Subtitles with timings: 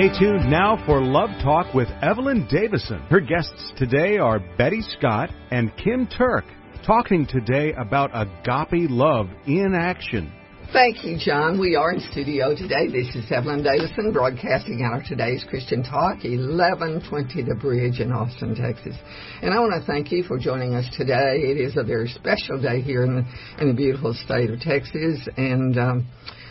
[0.00, 3.00] Stay tuned now for Love Talk with Evelyn Davison.
[3.10, 6.46] Her guests today are Betty Scott and Kim Turk,
[6.86, 10.32] talking today about agape love in action.
[10.72, 11.60] Thank you, John.
[11.60, 12.86] We are in studio today.
[12.86, 18.54] This is Evelyn Davison broadcasting out of today's Christian Talk, 1120 The Bridge in Austin,
[18.54, 18.96] Texas.
[19.42, 21.44] And I want to thank you for joining us today.
[21.44, 25.28] It is a very special day here in the, in the beautiful state of Texas.
[25.36, 26.06] And um,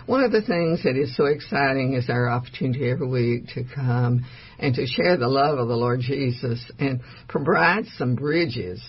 [0.06, 4.26] one of the things that is so exciting is our opportunity every week to come
[4.58, 8.82] and to share the love of the Lord Jesus and provide some bridges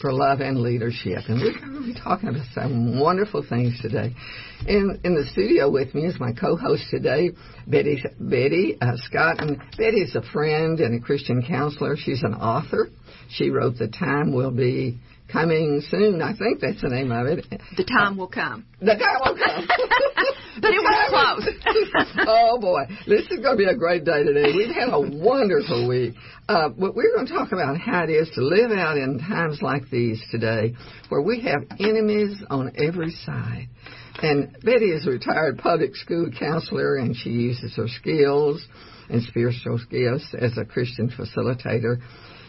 [0.00, 1.20] for love and leadership.
[1.28, 4.14] And we're going to be talking about some wonderful things today.
[4.66, 7.30] In in the studio with me is my co-host today,
[7.66, 9.40] Betty Betty uh, Scott.
[9.40, 11.96] And Betty is a friend and a Christian counselor.
[11.96, 12.88] She's an author.
[13.30, 14.98] She wrote "The Time Will Be
[15.34, 16.22] coming soon.
[16.22, 17.44] I think that's the name of it.
[17.76, 18.64] The time will come.
[18.80, 19.66] The time will come.
[20.62, 22.14] but it was close.
[22.28, 24.54] oh boy, this is going to be a great day today.
[24.54, 26.14] We've had a wonderful week.
[26.48, 29.58] Uh, but we're going to talk about how it is to live out in times
[29.60, 30.74] like these today,
[31.08, 33.68] where we have enemies on every side.
[34.22, 38.64] And Betty is a retired public school counselor, and she uses her skills
[39.08, 42.00] and spiritual gifts as a Christian facilitator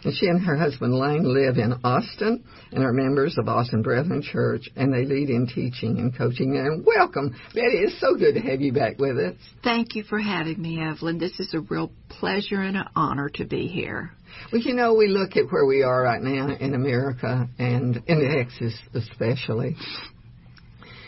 [0.06, 4.22] and she and her husband Lane live in Austin and are members of Austin Brethren
[4.22, 6.72] Church, and they lead in teaching and coaching there.
[6.72, 7.80] And welcome, Betty.
[7.80, 9.36] It's so good to have you back with us.
[9.64, 11.18] Thank you for having me, Evelyn.
[11.18, 14.12] This is a real pleasure and an honor to be here.
[14.52, 18.36] Well, you know, we look at where we are right now in America and in
[18.38, 19.76] Texas especially.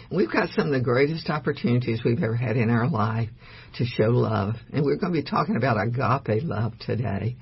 [0.10, 3.30] We've got some of the greatest opportunities we've ever had in our life
[3.76, 4.56] to show love.
[4.72, 7.36] And we're going to be talking about agape love today.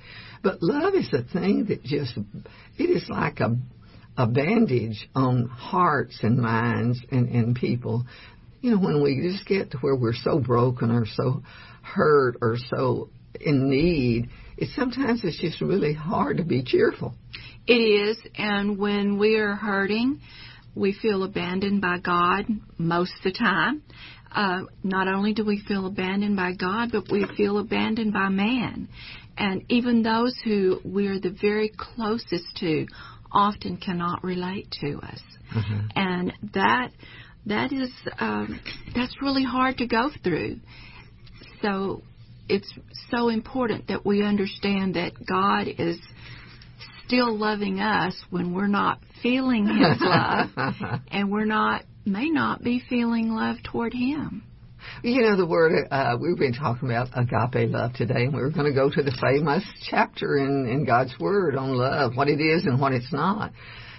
[0.45, 2.15] But love is a thing that just,
[2.77, 3.57] it is like a,
[4.15, 8.05] a bandage on hearts and minds and, and people.
[8.61, 11.41] You know, when we just get to where we're so broken or so
[11.81, 13.09] hurt or so
[13.41, 17.15] in need, it sometimes it's just really hard to be cheerful.
[17.65, 20.19] It is, and when we are hurting,
[20.75, 22.45] we feel abandoned by God
[22.77, 23.81] most of the time.
[24.31, 28.89] Uh, not only do we feel abandoned by God, but we feel abandoned by man.
[29.37, 32.85] And even those who we're the very closest to
[33.31, 35.21] often cannot relate to us.
[35.53, 35.87] Mm-hmm.
[35.95, 36.91] And that
[37.45, 38.59] that is um,
[38.95, 40.57] that's really hard to go through.
[41.61, 42.01] So
[42.47, 42.71] it's
[43.11, 45.99] so important that we understand that God is
[47.05, 50.49] still loving us when we're not feeling His love,
[51.11, 54.43] and we're not may not be feeling love toward Him.
[55.03, 58.49] You know, the word, uh, we've been talking about agape love today, and we are
[58.49, 62.39] going to go to the famous chapter in, in God's Word on love, what it
[62.39, 63.51] is and what it's not.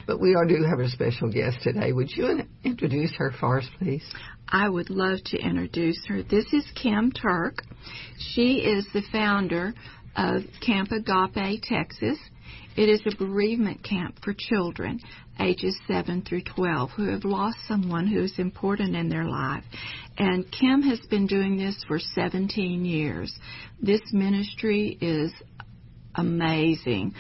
[0.07, 1.93] But we do have a special guest today.
[1.93, 4.05] Would you introduce her for us, please?
[4.49, 6.23] I would love to introduce her.
[6.23, 7.63] This is Kim Turk.
[8.19, 9.75] She is the founder
[10.15, 12.19] of Camp Agape, Texas.
[12.77, 15.01] It is a bereavement camp for children
[15.41, 19.65] ages 7 through 12 who have lost someone who is important in their life.
[20.19, 23.33] And Kim has been doing this for 17 years.
[23.81, 25.33] This ministry is
[26.15, 27.15] amazing.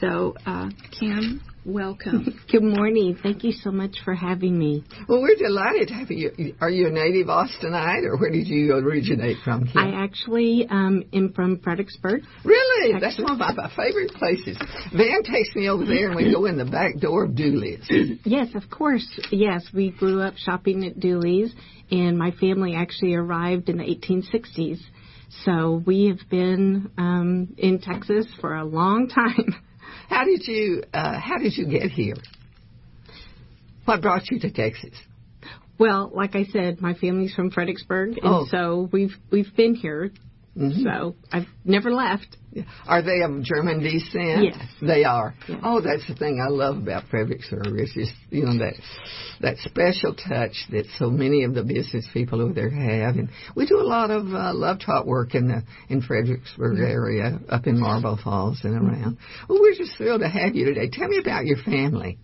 [0.00, 2.40] So, uh, Kim, welcome.
[2.52, 3.16] Good morning.
[3.22, 4.82] Thank you so much for having me.
[5.08, 6.54] Well, we're delighted to have you.
[6.60, 9.66] Are you a native Austinite, or where did you originate from?
[9.68, 9.76] Kim?
[9.76, 12.24] I actually um, am from Fredericksburg.
[12.44, 12.92] Really?
[12.92, 13.16] Texas.
[13.18, 14.58] That's one of my favorite places.
[14.96, 17.88] Van takes me over there, and we go in the back door of Dooley's.
[18.24, 19.06] yes, of course.
[19.30, 21.54] Yes, we grew up shopping at Dooley's,
[21.92, 24.80] and my family actually arrived in the 1860s.
[25.44, 29.54] So we have been um, in Texas for a long time.
[30.14, 32.14] How did you uh, How did you get here?
[33.84, 34.94] What brought you to Texas?
[35.76, 38.46] Well, like I said, my family's from Fredericksburg, and oh.
[38.48, 40.12] so we've we've been here.
[40.56, 40.82] Mm-hmm.
[40.82, 42.36] So I've never left.
[42.86, 44.44] Are they of German descent?
[44.44, 45.34] Yes, they are.
[45.48, 45.58] Yes.
[45.64, 48.74] Oh, that's the thing I love about Fredericksburg is you know that
[49.40, 53.66] that special touch that so many of the business people over there have, and we
[53.66, 56.84] do a lot of uh, love talk work in the in Fredericksburg mm-hmm.
[56.84, 59.18] area, up in Marble Falls and around.
[59.48, 60.88] Well, we're just thrilled to have you today.
[60.92, 62.18] Tell me about your family.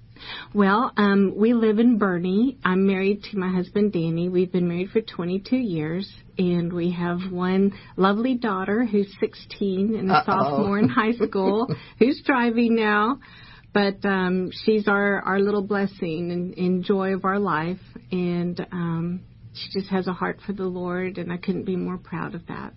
[0.55, 2.57] Well, um, we live in Boerne.
[2.65, 4.29] I'm married to my husband Danny.
[4.29, 10.11] We've been married for 22 years, and we have one lovely daughter who's 16 and
[10.11, 10.25] a Uh-oh.
[10.27, 11.69] sophomore in high school,
[11.99, 13.19] who's driving now.
[13.73, 17.79] But um, she's our our little blessing and, and joy of our life,
[18.11, 19.21] and um,
[19.53, 22.47] she just has a heart for the Lord, and I couldn't be more proud of
[22.49, 22.73] that.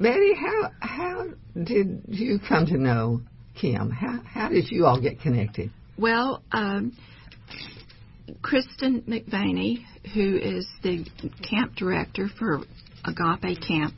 [0.00, 1.24] Betty, how how
[1.62, 3.20] did you come to know
[3.54, 3.90] Kim?
[3.90, 5.70] How how did you all get connected?
[5.98, 6.96] Well, um,
[8.40, 9.84] Kristen McVaney,
[10.14, 11.04] who is the
[11.48, 12.60] camp director for
[13.04, 13.94] Agape Camp,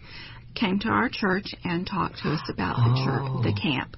[0.54, 3.04] came to our church and talked to us about the oh.
[3.04, 3.96] church, the camp.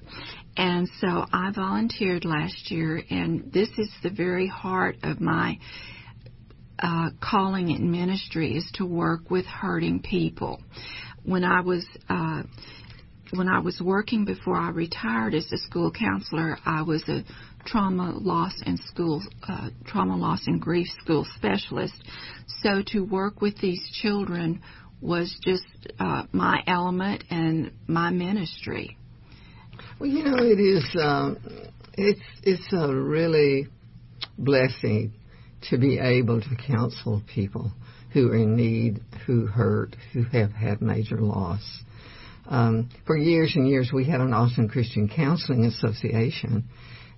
[0.57, 5.59] And so I volunteered last year, and this is the very heart of my
[6.79, 10.61] uh, calling in ministry is to work with hurting people.
[11.23, 12.43] When I was uh,
[13.33, 17.23] when I was working before I retired as a school counselor, I was a
[17.67, 21.93] trauma loss and school uh, trauma loss and grief school specialist.
[22.63, 24.61] So to work with these children
[25.01, 25.65] was just
[25.99, 28.97] uh, my element and my ministry.
[29.99, 30.83] Well, you know, it is.
[30.99, 31.37] Um,
[31.93, 33.67] it's it's a really
[34.37, 35.13] blessing
[35.69, 37.71] to be able to counsel people
[38.13, 41.61] who are in need, who hurt, who have had major loss.
[42.47, 46.63] Um, for years and years, we had an Austin Christian Counseling Association,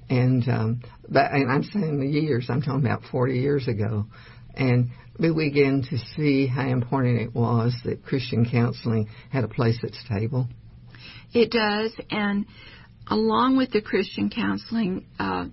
[0.09, 4.05] and um, but, and I'm saying the years, I'm talking about 40 years ago,
[4.55, 4.89] and
[5.19, 9.91] we began to see how important it was that Christian counseling had a place at
[9.91, 10.47] the table.
[11.33, 12.45] It does, and
[13.07, 15.45] along with the Christian counseling, uh,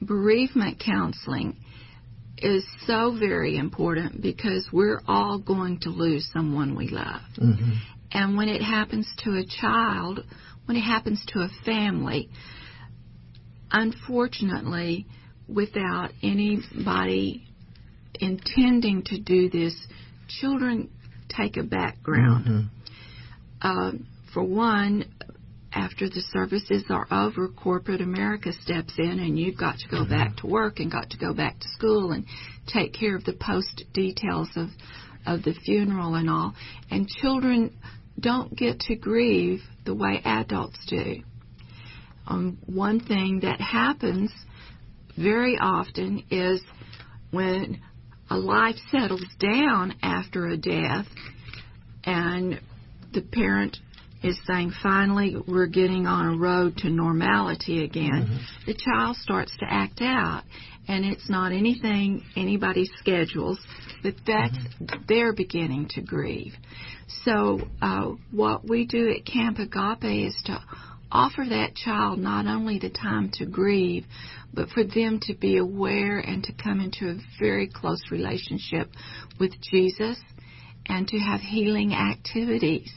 [0.00, 1.56] bereavement counseling
[2.38, 7.22] is so very important because we're all going to lose someone we love.
[7.40, 7.72] Mm-hmm.
[8.12, 10.20] And when it happens to a child,
[10.66, 12.28] when it happens to a family,
[13.74, 15.04] unfortunately,
[15.48, 17.42] without anybody
[18.14, 19.74] intending to do this,
[20.40, 20.88] children
[21.28, 22.46] take a background.
[22.46, 22.66] Mm-hmm.
[23.60, 23.92] Uh,
[24.32, 25.04] for one,
[25.72, 30.10] after the services are over, corporate America steps in, and you've got to go mm-hmm.
[30.10, 32.24] back to work and got to go back to school and
[32.68, 34.68] take care of the post details of
[35.26, 36.54] of the funeral and all.
[36.90, 37.74] And children
[38.20, 41.22] don't get to grieve the way adults do.
[42.26, 44.30] Um, one thing that happens
[45.16, 46.60] very often is
[47.30, 47.80] when
[48.30, 51.06] a life settles down after a death
[52.04, 52.60] and
[53.12, 53.78] the parent
[54.22, 58.66] is saying finally we're getting on a road to normality again, mm-hmm.
[58.66, 60.42] the child starts to act out.
[60.88, 63.58] And it's not anything anybody schedules,
[64.02, 65.02] but that's mm-hmm.
[65.08, 66.54] they're beginning to grieve.
[67.24, 70.62] So uh, what we do at Camp Agape is to
[71.10, 74.04] offer that child not only the time to grieve,
[74.52, 78.88] but for them to be aware and to come into a very close relationship
[79.38, 80.18] with Jesus
[80.86, 82.92] and to have healing activities.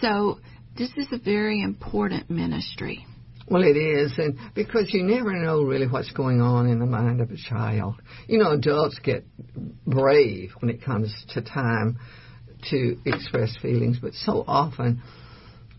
[0.00, 0.38] So
[0.76, 3.06] this is a very important ministry.
[3.48, 7.20] Well, it is, and because you never know really what's going on in the mind
[7.20, 7.96] of a child.
[8.26, 9.24] You know, adults get
[9.86, 11.98] brave when it comes to time
[12.70, 15.02] to express feelings, but so often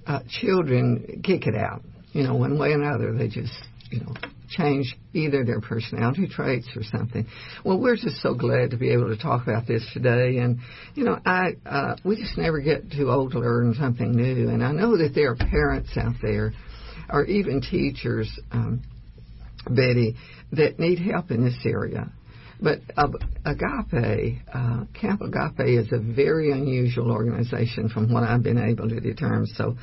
[0.05, 1.81] uh, children kick it out.
[2.11, 3.53] You know, one way or another, they just,
[3.89, 4.13] you know,
[4.49, 7.25] change either their personality traits or something.
[7.65, 10.37] Well, we're just so glad to be able to talk about this today.
[10.37, 10.59] And,
[10.93, 14.49] you know, I, uh, we just never get too old to learn something new.
[14.49, 16.53] And I know that there are parents out there,
[17.09, 18.83] or even teachers, um,
[19.67, 20.15] Betty,
[20.51, 22.11] that need help in this area.
[22.63, 23.09] But uh,
[23.45, 29.01] Agape, uh, Camp Agape is a very unusual organization from what I've been able to
[29.01, 29.47] determine.
[29.47, 29.75] So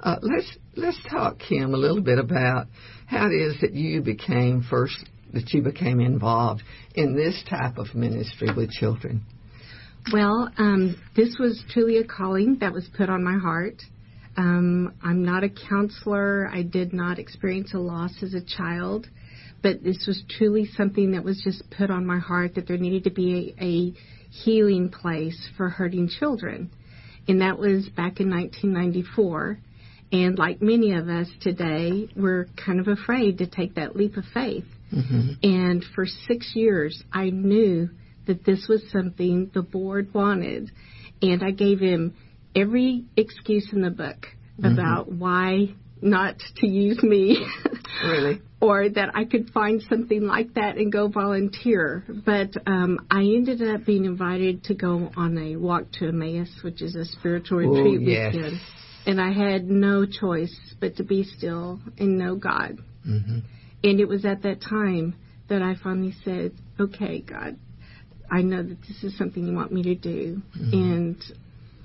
[0.00, 2.68] uh, let's let's talk, Kim, a little bit about
[3.06, 4.96] how it is that you became first
[5.34, 6.62] that you became involved
[6.94, 9.22] in this type of ministry with children.
[10.12, 13.82] Well, um, this was truly a calling that was put on my heart.
[14.36, 16.48] Um, I'm not a counselor.
[16.52, 19.08] I did not experience a loss as a child
[19.62, 23.04] but this was truly something that was just put on my heart that there needed
[23.04, 23.92] to be a, a
[24.30, 26.70] healing place for hurting children.
[27.26, 29.58] And that was back in 1994.
[30.10, 34.24] And like many of us today, we're kind of afraid to take that leap of
[34.32, 34.64] faith.
[34.92, 35.32] Mm-hmm.
[35.42, 37.90] And for six years, I knew
[38.26, 40.70] that this was something the board wanted.
[41.20, 42.14] And I gave him
[42.54, 44.26] every excuse in the book
[44.58, 44.66] mm-hmm.
[44.66, 47.44] about why not to use me.
[48.04, 48.40] really?
[48.60, 52.04] Or that I could find something like that and go volunteer.
[52.08, 56.82] But um, I ended up being invited to go on a walk to Emmaus, which
[56.82, 58.34] is a spiritual Ooh, retreat yes.
[58.34, 58.60] weekend.
[59.06, 62.78] And I had no choice but to be still and know God.
[63.08, 63.38] Mm-hmm.
[63.84, 65.14] And it was at that time
[65.48, 67.56] that I finally said, okay, God,
[68.30, 70.72] I know that this is something you want me to do, mm-hmm.
[70.72, 71.24] and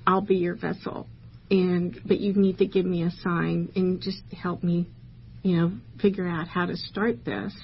[0.06, 1.06] I'll be your vessel.
[1.50, 4.88] And but you need to give me a sign and just help me
[5.44, 7.54] you know, figure out how to start this.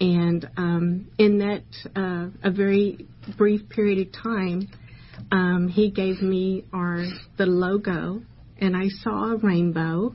[0.00, 1.64] And um, in that
[1.94, 4.68] uh, a very brief period of time,
[5.30, 7.04] um, he gave me our
[7.36, 8.22] the logo,
[8.58, 10.14] and I saw a rainbow,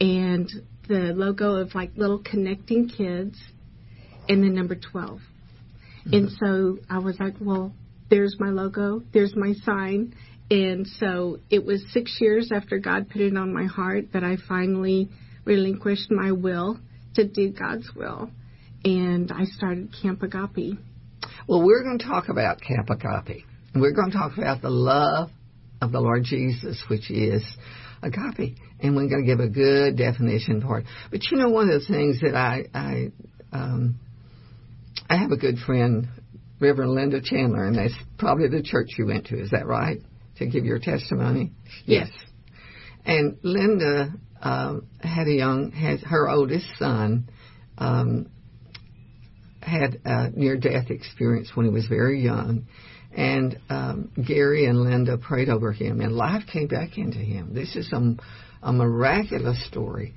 [0.00, 0.48] and
[0.86, 3.36] the logo of like little connecting kids,
[4.28, 6.14] and the number 12 mm-hmm.
[6.14, 7.72] And so I was like, well,
[8.10, 10.14] there's my logo, there's my sign,
[10.50, 14.36] And so it was six years after God put it on my heart that I
[14.48, 15.08] finally
[15.44, 16.78] relinquished my will
[17.14, 18.30] to do God's will.
[18.84, 20.78] And I started Camp Agape.
[21.46, 23.44] Well, we're going to talk about Camp Agape.
[23.74, 25.30] We're going to talk about the love
[25.80, 27.44] of the Lord Jesus, which is
[28.02, 28.56] agape.
[28.80, 30.86] And we're going to give a good definition for it.
[31.10, 33.12] But you know, one of the things that I, I,
[33.52, 34.00] um,
[35.08, 36.08] I have a good friend,
[36.60, 39.40] Reverend Linda Chandler, and that's probably the church you went to.
[39.40, 39.98] Is that right?
[40.38, 41.52] To give your testimony?
[41.84, 42.08] Yes.
[43.04, 47.28] And Linda um, had a young, had her oldest son
[47.78, 48.30] um,
[49.62, 52.66] had a near-death experience when he was very young,
[53.14, 57.52] and um, Gary and Linda prayed over him, and life came back into him.
[57.54, 58.16] This is a,
[58.62, 60.14] a miraculous story,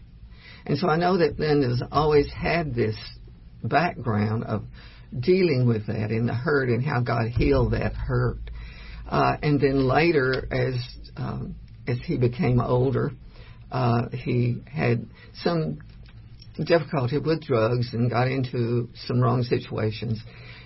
[0.65, 2.95] and so I know that Linda's always had this
[3.63, 4.63] background of
[5.19, 8.39] dealing with that and the hurt and how God healed that hurt.
[9.07, 10.75] Uh, and then later, as
[11.17, 11.55] um,
[11.88, 13.12] as he became older,
[13.74, 15.80] uh, he had some
[16.63, 20.22] difficulty with drugs and got into some wrong situations.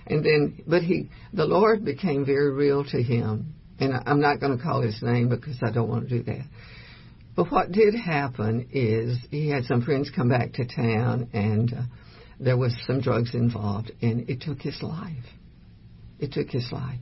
[0.06, 3.54] And then, but he, the Lord became very real to him.
[3.80, 6.46] And I'm not going to call his name because I don't want to do that.
[7.36, 11.82] But what did happen is he had some friends come back to town and uh,
[12.40, 15.26] there was some drugs involved and it took his life.
[16.20, 17.00] It took his life.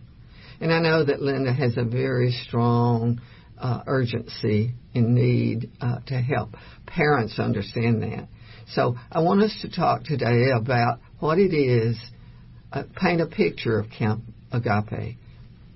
[0.59, 3.21] And I know that Linda has a very strong
[3.57, 6.51] uh, urgency and need uh, to help
[6.85, 8.27] parents understand that.
[8.69, 11.97] So I want us to talk today about what it is,
[12.71, 15.17] uh, paint a picture of Camp Agape,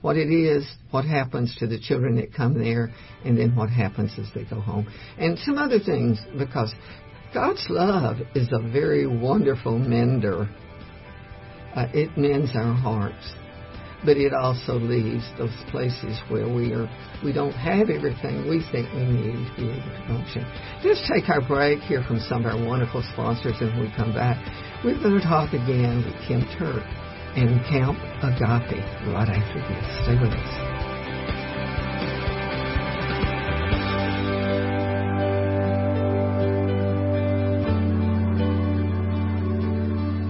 [0.02, 2.92] what it is, what happens to the children that come there,
[3.26, 4.88] and then what happens as they go home.
[5.18, 6.74] And some other things, because
[7.34, 10.50] God's love is a very wonderful mender.
[11.76, 13.34] Uh, it mends our hearts
[14.06, 16.90] but it also leaves those places where we are
[17.24, 20.46] we don't have everything we think we need to be able to function.
[20.84, 24.14] Let's take our break, here from some of our wonderful sponsors, and when we come
[24.14, 24.38] back,
[24.84, 26.84] we're going to talk again with Kim Turk
[27.36, 28.80] and Camp Agape
[29.14, 30.04] right after this.
[30.04, 30.79] Stay with us.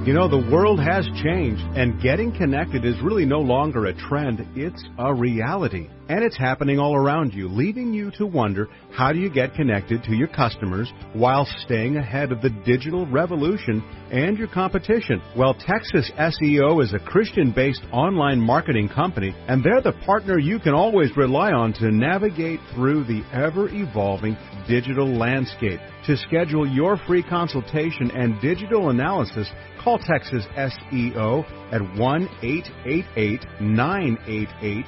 [0.05, 4.47] You know, the world has changed, and getting connected is really no longer a trend,
[4.55, 5.89] it's a reality.
[6.09, 10.03] And it's happening all around you, leaving you to wonder how do you get connected
[10.03, 15.21] to your customers while staying ahead of the digital revolution and your competition?
[15.37, 20.57] Well, Texas SEO is a Christian based online marketing company, and they're the partner you
[20.57, 24.35] can always rely on to navigate through the ever evolving
[24.67, 25.79] digital landscape.
[26.07, 29.47] To schedule your free consultation and digital analysis,
[29.83, 34.85] call Texas SEO at 1 888 988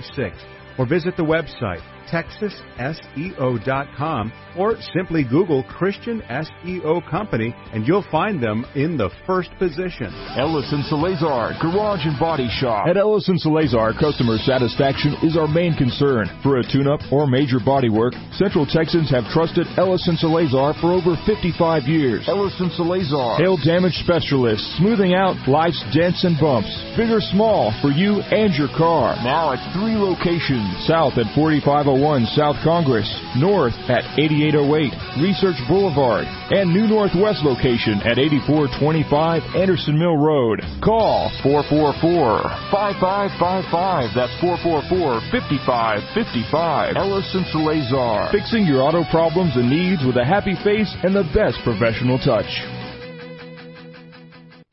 [0.00, 8.42] 9736 or visit the website texasseo.com or simply Google Christian SEO Company and you'll find
[8.42, 10.08] them in the first position.
[10.36, 12.86] Ellison Salazar, Garage and Body Shop.
[12.88, 16.26] At Ellison Salazar, customer satisfaction is our main concern.
[16.42, 21.16] For a tune-up or major body work, Central Texans have trusted Ellison Salazar for over
[21.26, 22.24] 55 years.
[22.28, 23.36] Ellison Salazar.
[23.36, 28.54] Hail damage specialist, smoothing out life's dents and bumps, big or small, for you and
[28.54, 29.16] your car.
[29.24, 30.86] Now at three locations.
[30.86, 33.08] South at 4501 Oh South Congress,
[33.40, 34.92] north at 8808
[35.24, 40.60] Research Boulevard, and new northwest location at 8425 Anderson Mill Road.
[40.84, 44.12] Call 444-5555.
[44.12, 46.96] That's 444-5555.
[46.96, 48.28] Ellison Salazar.
[48.30, 52.75] Fixing your auto problems and needs with a happy face and the best professional touch.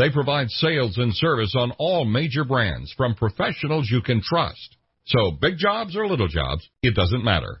[0.00, 4.76] They provide sales and service on all major brands from professionals you can trust.
[5.04, 7.60] So big jobs or little jobs, it doesn't matter.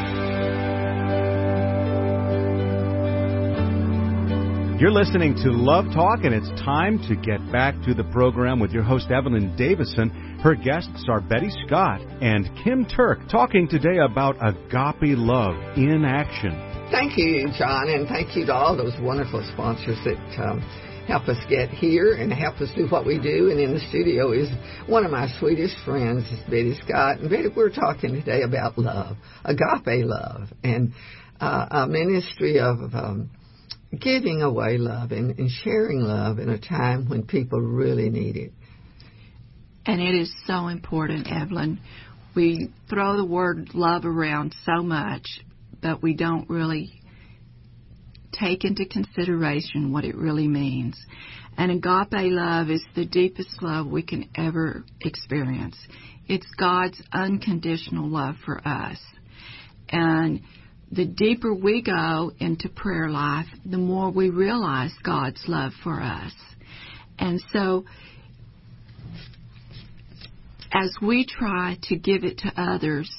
[4.81, 8.71] You're listening to Love Talk, and it's time to get back to the program with
[8.71, 10.09] your host, Evelyn Davison.
[10.41, 16.57] Her guests are Betty Scott and Kim Turk, talking today about agape love in action.
[16.89, 20.61] Thank you, John, and thank you to all those wonderful sponsors that um,
[21.05, 23.51] help us get here and help us do what we do.
[23.51, 24.49] And in the studio is
[24.89, 27.19] one of my sweetest friends, Betty Scott.
[27.19, 30.91] And Betty, we're talking today about love, agape love, and
[31.39, 33.29] uh, a ministry of um,
[33.99, 38.53] giving away love and, and sharing love in a time when people really need it.
[39.85, 41.79] And it is so important, Evelyn.
[42.35, 45.27] We throw the word love around so much,
[45.81, 47.01] but we don't really
[48.31, 50.97] take into consideration what it really means.
[51.57, 55.77] And agape love is the deepest love we can ever experience.
[56.27, 58.97] It's God's unconditional love for us.
[59.89, 60.41] And
[60.91, 66.33] the deeper we go into prayer life, the more we realize God's love for us.
[67.17, 67.85] And so,
[70.73, 73.09] as we try to give it to others,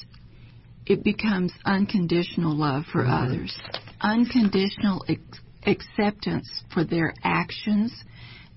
[0.85, 3.11] it becomes unconditional love for mm-hmm.
[3.11, 3.57] others,
[4.01, 5.21] unconditional ex-
[5.65, 7.93] acceptance for their actions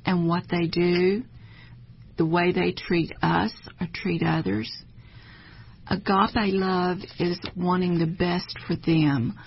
[0.04, 1.22] and what they do,
[2.18, 4.70] the way they treat us or treat others
[5.88, 9.38] Agape love is wanting the best for them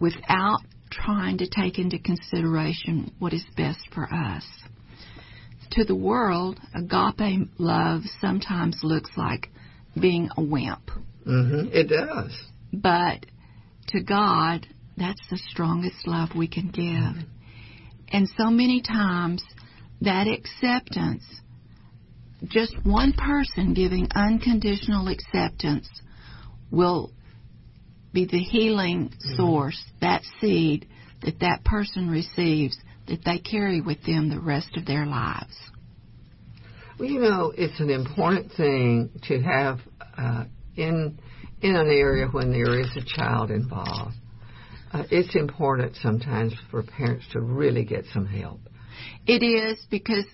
[0.00, 4.44] without trying to take into consideration what is best for us.
[5.72, 9.48] To the world, agape love sometimes looks like
[10.00, 10.90] being a wimp.
[11.26, 11.72] Mm-hmm.
[11.72, 12.32] It does.
[12.72, 13.26] But
[13.88, 16.84] to God, that's the strongest love we can give.
[16.84, 17.28] Mm-hmm.
[18.12, 19.42] And so many times,
[20.00, 21.24] that acceptance
[22.48, 25.88] just one person giving unconditional acceptance
[26.70, 27.12] will
[28.12, 29.36] be the healing mm-hmm.
[29.36, 30.86] source, that seed
[31.22, 32.78] that that person receives
[33.08, 35.56] that they carry with them the rest of their lives.
[36.98, 39.80] Well, you know, it's an important thing to have
[40.16, 40.44] uh,
[40.76, 41.18] in
[41.60, 44.14] in an area when there is a child involved.
[44.92, 48.60] Uh, it's important sometimes for parents to really get some help.
[49.26, 50.26] It is because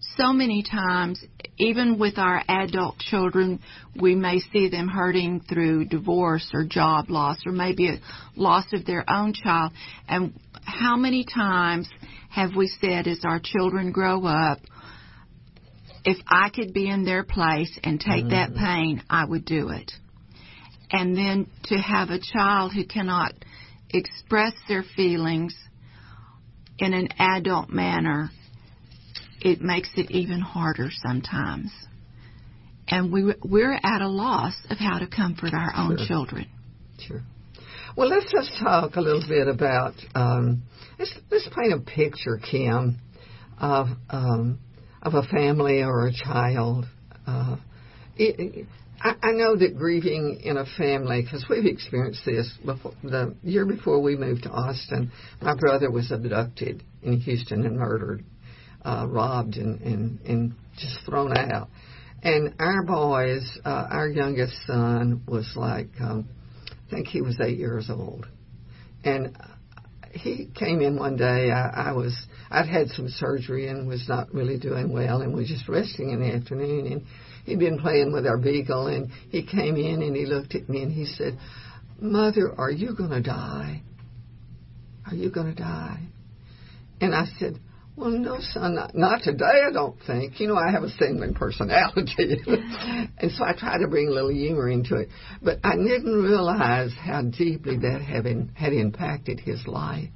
[0.00, 1.22] so many times,
[1.58, 3.60] even with our adult children,
[4.00, 8.00] we may see them hurting through divorce or job loss or maybe a
[8.36, 9.72] loss of their own child.
[10.08, 11.88] And how many times
[12.30, 14.58] have we said as our children grow up,
[16.04, 18.30] if I could be in their place and take mm-hmm.
[18.30, 19.90] that pain, I would do it.
[20.90, 23.32] And then to have a child who cannot
[23.90, 25.54] express their feelings
[26.78, 28.30] in an adult manner
[29.40, 31.70] it makes it even harder sometimes.
[32.88, 36.06] And we we're at a loss of how to comfort our own sure.
[36.06, 36.46] children.
[37.06, 37.22] Sure.
[37.96, 40.62] Well, let's just talk a little bit about um,
[40.98, 42.98] let's let's paint a picture, Kim,
[43.58, 44.58] of um,
[45.02, 46.86] of a family or a child.
[47.26, 47.56] Uh,
[48.16, 48.66] it,
[49.00, 53.64] I, I know that grieving in a family, because we've experienced this before, the year
[53.64, 55.12] before we moved to Austin.
[55.40, 58.24] My brother was abducted in Houston and murdered
[58.88, 61.68] uh, robbed and, and, and just thrown out.
[62.22, 66.28] And our boys, uh, our youngest son was like, um,
[66.70, 68.26] I think he was eight years old.
[69.04, 69.36] And
[70.12, 71.50] he came in one day.
[71.50, 72.16] I, I was,
[72.50, 76.20] I'd had some surgery and was not really doing well and was just resting in
[76.20, 76.90] the afternoon.
[76.90, 77.02] And
[77.44, 80.82] he'd been playing with our beagle and he came in and he looked at me
[80.82, 81.38] and he said,
[82.00, 83.82] Mother, are you going to die?
[85.06, 86.00] Are you going to die?
[87.00, 87.60] And I said,
[87.98, 90.38] well, no, son, not, not today, I don't think.
[90.38, 92.40] You know, I have a sanguine personality.
[92.46, 95.08] and so I try to bring a little humor into it.
[95.42, 100.10] But I didn't realize how deeply that had, had impacted his life.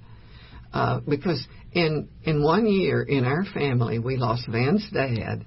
[0.72, 5.44] Uh, because in, in one year in our family, we lost Van's dad.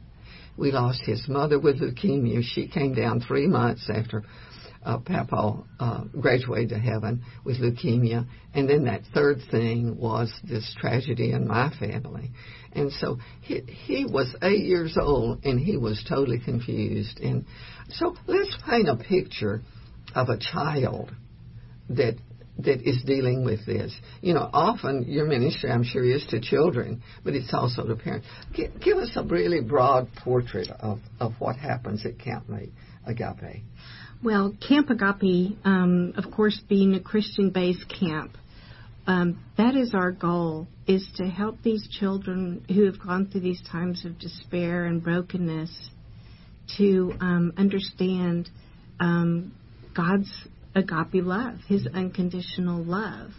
[0.57, 2.41] We lost his mother with leukemia.
[2.43, 4.23] She came down three months after
[4.85, 8.27] uh, Papa uh, graduated to heaven with leukemia.
[8.53, 12.31] And then that third thing was this tragedy in my family.
[12.71, 17.19] And so he, he was eight years old and he was totally confused.
[17.19, 17.45] And
[17.89, 19.61] so let's paint a picture
[20.13, 21.11] of a child
[21.89, 22.15] that
[22.57, 23.93] that is dealing with this.
[24.21, 28.25] You know, often your ministry, I'm sure, is to children, but it's also to parents.
[28.53, 32.49] G- give us a really broad portrait of, of what happens at Camp
[33.05, 33.63] Agape.
[34.25, 38.35] Well, Camp Agape, um, of course, being a Christian-based camp,
[39.05, 43.61] um, that is our goal: is to help these children who have gone through these
[43.71, 45.91] times of despair and brokenness
[46.79, 48.49] to um, understand
[48.99, 49.53] um,
[49.95, 50.33] God's
[50.73, 53.29] agape love, His unconditional love,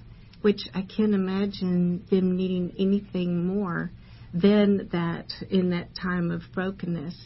[0.43, 3.91] which I can't imagine them needing anything more
[4.33, 7.17] than that in that time of brokenness.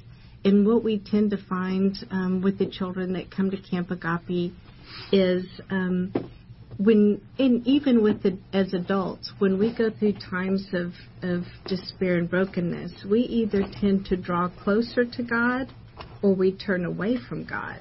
[0.44, 4.52] And what we tend to find um, with the children that come to Camp Agape
[5.12, 6.12] is um,
[6.78, 12.16] when, and even with the, as adults, when we go through times of, of despair
[12.16, 15.70] and brokenness, we either tend to draw closer to God
[16.22, 17.80] or we turn away from God.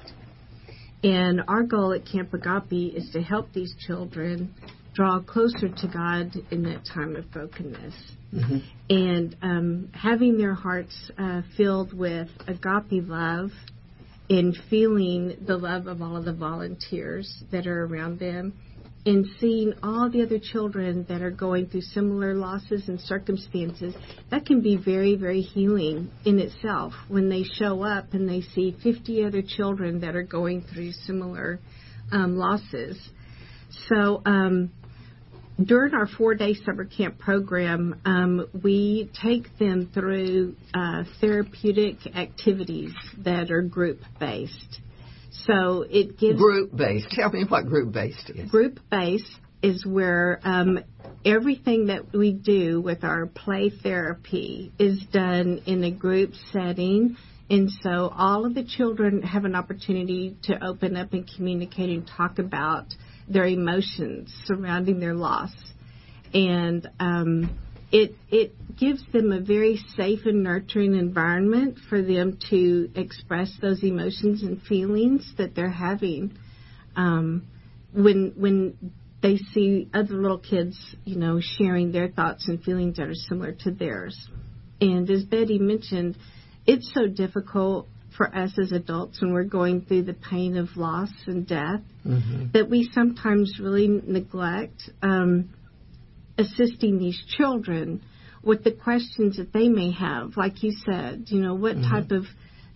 [1.02, 4.54] And our goal at Camp Agape is to help these children
[4.94, 7.94] draw closer to God in that time of brokenness.
[8.34, 8.58] Mm-hmm.
[8.88, 13.50] And um, having their hearts uh, filled with agape love
[14.28, 18.54] and feeling the love of all of the volunteers that are around them
[19.06, 23.94] and seeing all the other children that are going through similar losses and circumstances,
[24.30, 28.76] that can be very, very healing in itself when they show up and they see
[28.82, 31.58] 50 other children that are going through similar
[32.12, 32.98] um, losses.
[33.88, 34.70] So, um,
[35.64, 42.92] during our four day summer camp program, um, we take them through uh, therapeutic activities
[43.18, 44.80] that are group based.
[45.30, 47.10] So it gives group based.
[47.10, 48.50] Tell me what group based is.
[48.50, 49.30] Group based
[49.62, 50.80] is where um,
[51.24, 57.16] everything that we do with our play therapy is done in a group setting.
[57.48, 62.06] And so all of the children have an opportunity to open up and communicate and
[62.06, 62.86] talk about
[63.30, 65.52] their emotions surrounding their loss.
[66.34, 67.58] And um,
[67.92, 73.82] it it gives them a very safe and nurturing environment for them to express those
[73.82, 76.36] emotions and feelings that they're having
[76.96, 77.46] um,
[77.92, 83.08] when when they see other little kids, you know, sharing their thoughts and feelings that
[83.08, 84.16] are similar to theirs.
[84.80, 86.16] And as Betty mentioned,
[86.66, 87.86] it's so difficult
[88.16, 92.46] for us as adults when we're going through the pain of loss and death mm-hmm.
[92.52, 95.50] that we sometimes really neglect um,
[96.38, 98.02] assisting these children
[98.42, 100.36] with the questions that they may have.
[100.36, 101.90] Like you said, you know, what mm-hmm.
[101.90, 102.24] type of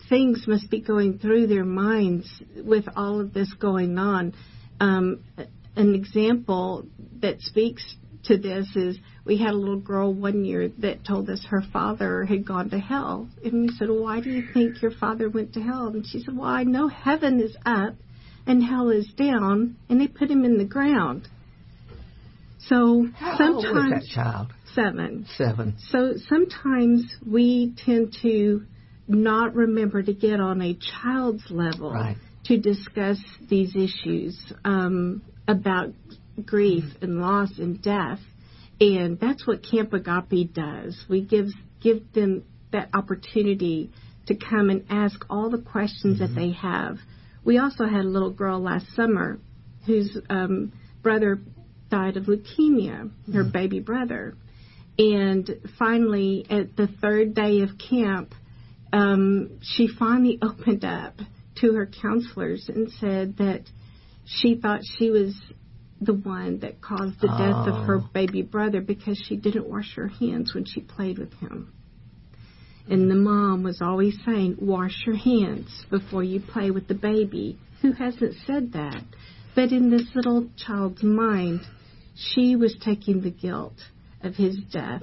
[0.09, 4.35] things must be going through their minds with all of this going on.
[4.81, 5.25] Um,
[5.77, 6.87] an example
[7.21, 11.45] that speaks to this is we had a little girl one year that told us
[11.49, 13.29] her father had gone to hell.
[13.43, 15.89] And we said, well, Why do you think your father went to hell?
[15.89, 17.95] And she said, Well, I know heaven is up
[18.47, 21.27] and hell is down, and they put him in the ground.
[22.69, 24.53] So How sometimes old was that child?
[24.75, 25.27] Seven.
[25.37, 25.77] Seven.
[25.91, 28.63] So sometimes we tend to
[29.07, 32.17] not remember to get on a child's level right.
[32.45, 35.91] to discuss these issues um, about
[36.45, 38.21] grief and loss and death,
[38.81, 41.05] and that's what Camp Agape does.
[41.09, 41.49] We give
[41.81, 43.91] give them that opportunity
[44.27, 46.35] to come and ask all the questions mm-hmm.
[46.35, 46.99] that they have.
[47.45, 49.39] We also had a little girl last summer
[49.87, 51.41] whose um, brother
[51.91, 53.53] died of leukemia, her mm.
[53.53, 54.35] baby brother.
[54.99, 58.35] And finally, at the third day of camp,
[58.93, 61.19] um, she finally opened up
[61.61, 63.65] to her counselors and said that
[64.25, 65.35] she thought she was
[66.01, 67.39] the one that caused the oh.
[67.39, 68.11] death of her oh.
[68.13, 71.73] baby brother because she didn't wash her hands when she played with him.
[72.89, 77.59] And the mom was always saying, Wash your hands before you play with the baby.
[77.81, 79.03] Who hasn't said that?
[79.55, 81.61] But in this little child's mind,
[82.15, 83.77] she was taking the guilt
[84.23, 85.03] of his death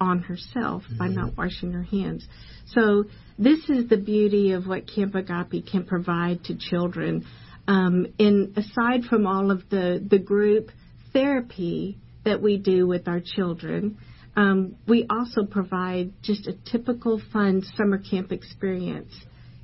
[0.00, 0.98] on herself mm-hmm.
[0.98, 2.26] by not washing her hands.
[2.66, 3.04] So
[3.38, 7.26] this is the beauty of what Camp Agape can provide to children.
[7.68, 10.70] Um, and aside from all of the, the group
[11.12, 13.98] therapy that we do with our children,
[14.36, 19.12] um, we also provide just a typical fun summer camp experience.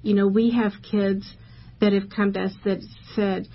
[0.02, 1.32] You know, we have kids
[1.80, 2.80] that have come to us that
[3.14, 3.48] said,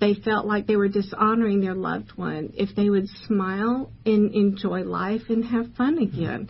[0.00, 4.82] they felt like they were dishonoring their loved one if they would smile and enjoy
[4.82, 6.48] life and have fun again.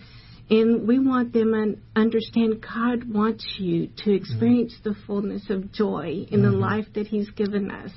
[0.50, 6.26] And we want them to understand God wants you to experience the fullness of joy
[6.30, 6.61] in the mm-hmm.
[6.61, 7.90] life that He's given us.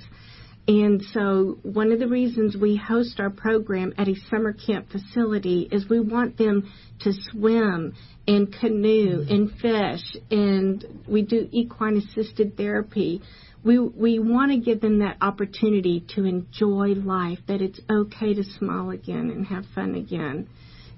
[0.69, 5.67] And so, one of the reasons we host our program at a summer camp facility
[5.71, 6.69] is we want them
[7.01, 7.95] to swim
[8.27, 9.33] and canoe mm-hmm.
[9.33, 13.21] and fish, and we do equine assisted therapy
[13.67, 18.43] we we want to give them that opportunity to enjoy life, that it's okay to
[18.43, 20.47] smile again and have fun again.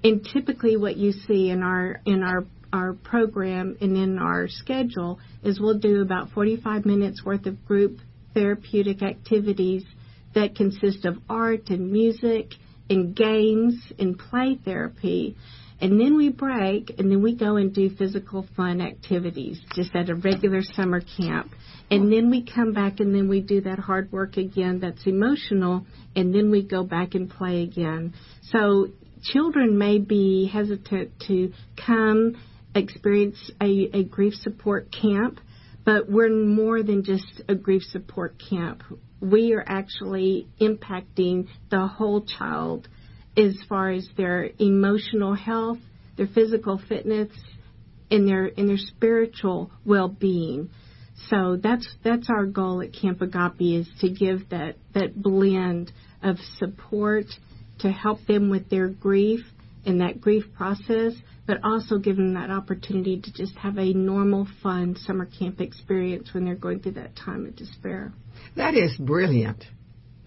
[0.03, 5.19] And typically, what you see in our in our our program and in our schedule
[5.43, 7.99] is we'll do about 45 minutes worth of group
[8.33, 9.83] therapeutic activities
[10.35, 12.51] that consist of art and music
[12.89, 15.35] and games and play therapy.
[15.81, 20.09] And then we break and then we go and do physical fun activities just at
[20.09, 21.51] a regular summer camp.
[21.89, 25.85] And then we come back and then we do that hard work again that's emotional
[26.15, 28.13] and then we go back and play again.
[28.43, 28.89] So
[29.23, 31.53] children may be hesitant to
[31.85, 32.35] come
[32.75, 35.39] experience a, a grief support camp,
[35.85, 38.83] but we're more than just a grief support camp.
[39.21, 42.87] We are actually impacting the whole child
[43.35, 45.79] as far as their emotional health,
[46.17, 47.29] their physical fitness,
[48.11, 50.69] and their and their spiritual well-being.
[51.29, 56.37] So that's that's our goal at Camp Agape is to give that that blend of
[56.57, 57.25] support
[57.79, 59.41] to help them with their grief
[59.85, 61.13] and that grief process,
[61.47, 66.33] but also give them that opportunity to just have a normal, fun summer camp experience
[66.33, 68.13] when they're going through that time of despair.
[68.55, 69.63] That is brilliant.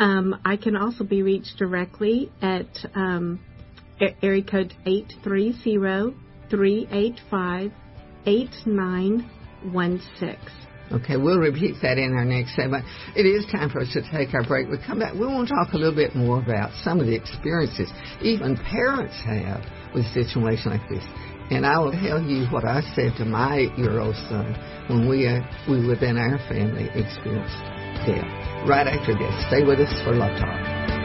[0.00, 3.40] Um, I can also be reached directly at um,
[4.22, 5.52] area code 830
[6.50, 7.72] 385
[8.26, 10.71] 8916.
[10.92, 12.84] Okay, we'll repeat that in our next segment.
[13.16, 14.68] It is time for us to take our break.
[14.68, 15.14] We come back.
[15.14, 19.16] We want to talk a little bit more about some of the experiences even parents
[19.24, 21.04] have with a situation like this.
[21.50, 24.52] And I will tell you what I said to my eight-year-old son
[24.88, 27.56] when we uh, we within our family experienced
[28.04, 28.68] death.
[28.68, 31.01] Right after this, stay with us for Love Talk.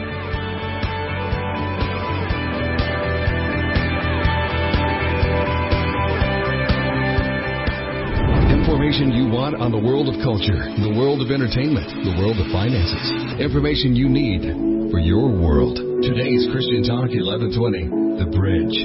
[8.88, 12.48] Information you want on the world of culture, the world of entertainment, the world of
[12.48, 13.36] finances.
[13.36, 14.48] Information you need
[14.88, 15.76] for your world.
[16.00, 18.76] Today's Christian Talk 1120, The Bridge.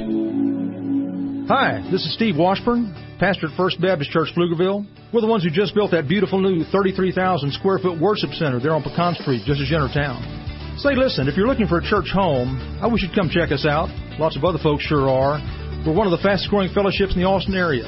[1.48, 4.84] Hi, this is Steve Washburn, pastor at First Baptist Church, Pflugerville.
[5.16, 7.16] We're the ones who just built that beautiful new 33,000
[7.56, 10.20] square foot worship center there on Pecan Street, just as you town.
[10.84, 13.64] Say, listen, if you're looking for a church home, I wish you'd come check us
[13.64, 13.88] out.
[14.20, 15.40] Lots of other folks sure are.
[15.88, 17.88] We're one of the fastest growing fellowships in the Austin area.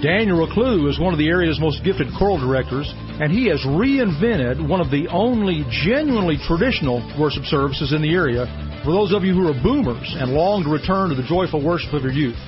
[0.00, 4.56] Daniel Reclue is one of the area's most gifted choral directors, and he has reinvented
[4.56, 8.48] one of the only genuinely traditional worship services in the area
[8.82, 11.92] for those of you who are boomers and long to return to the joyful worship
[11.92, 12.40] of your youth.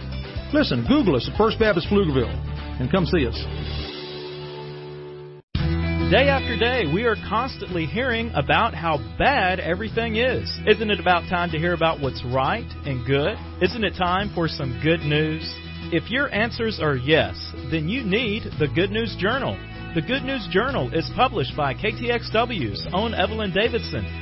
[0.55, 2.33] Listen, Google us at First Baptist Pflugerville
[2.81, 3.37] and come see us.
[6.09, 10.49] Day after day, we are constantly hearing about how bad everything is.
[10.67, 13.37] Isn't it about time to hear about what's right and good?
[13.61, 15.45] Isn't it time for some good news?
[15.93, 17.37] If your answers are yes,
[17.71, 19.59] then you need the Good News Journal.
[19.95, 24.22] The Good News Journal is published by KTXW's own Evelyn Davison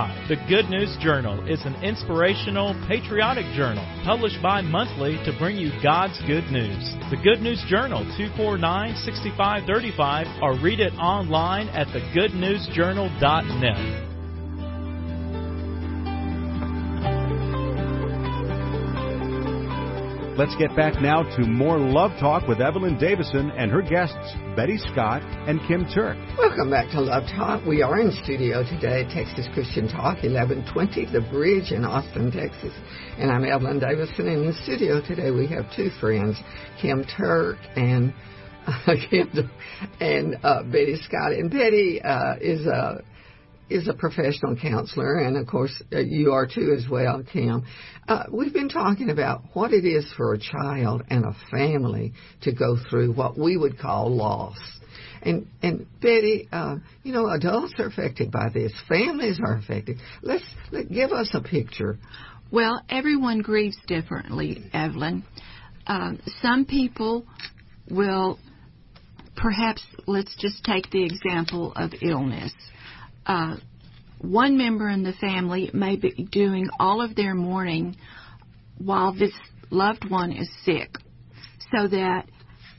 [0.27, 5.71] The Good News Journal is an inspirational, patriotic journal published bi monthly to bring you
[5.83, 6.95] God's good news.
[7.09, 14.10] The Good News Journal, 249 6535, or read it online at thegoodnewsjournal.net.
[20.37, 24.15] Let's get back now to more Love Talk with Evelyn Davison and her guests,
[24.55, 26.15] Betty Scott and Kim Turk.
[26.37, 27.65] Welcome back to Love Talk.
[27.65, 32.71] We are in studio today at Texas Christian Talk, 1120 The Bridge in Austin, Texas.
[33.17, 34.29] And I'm Evelyn Davison.
[34.29, 36.37] And in the studio today we have two friends,
[36.81, 38.13] Kim Turk and
[38.67, 38.93] uh,
[39.99, 41.33] and uh, Betty Scott.
[41.33, 43.03] And Betty uh, is a
[43.71, 47.65] is a professional counselor, and of course uh, you are too as well, Kim.
[48.07, 52.51] Uh, we've been talking about what it is for a child and a family to
[52.51, 54.57] go through what we would call loss.
[55.21, 58.73] And and Betty, uh, you know, adults are affected by this.
[58.89, 59.97] Families are affected.
[60.21, 61.97] Let's let, give us a picture.
[62.51, 65.23] Well, everyone grieves differently, Evelyn.
[65.87, 67.25] Um, some people
[67.89, 68.39] will,
[69.37, 72.53] perhaps, let's just take the example of illness
[73.25, 73.57] uh,
[74.19, 77.95] one member in the family may be doing all of their mourning
[78.77, 79.33] while this
[79.69, 80.95] loved one is sick,
[81.75, 82.25] so that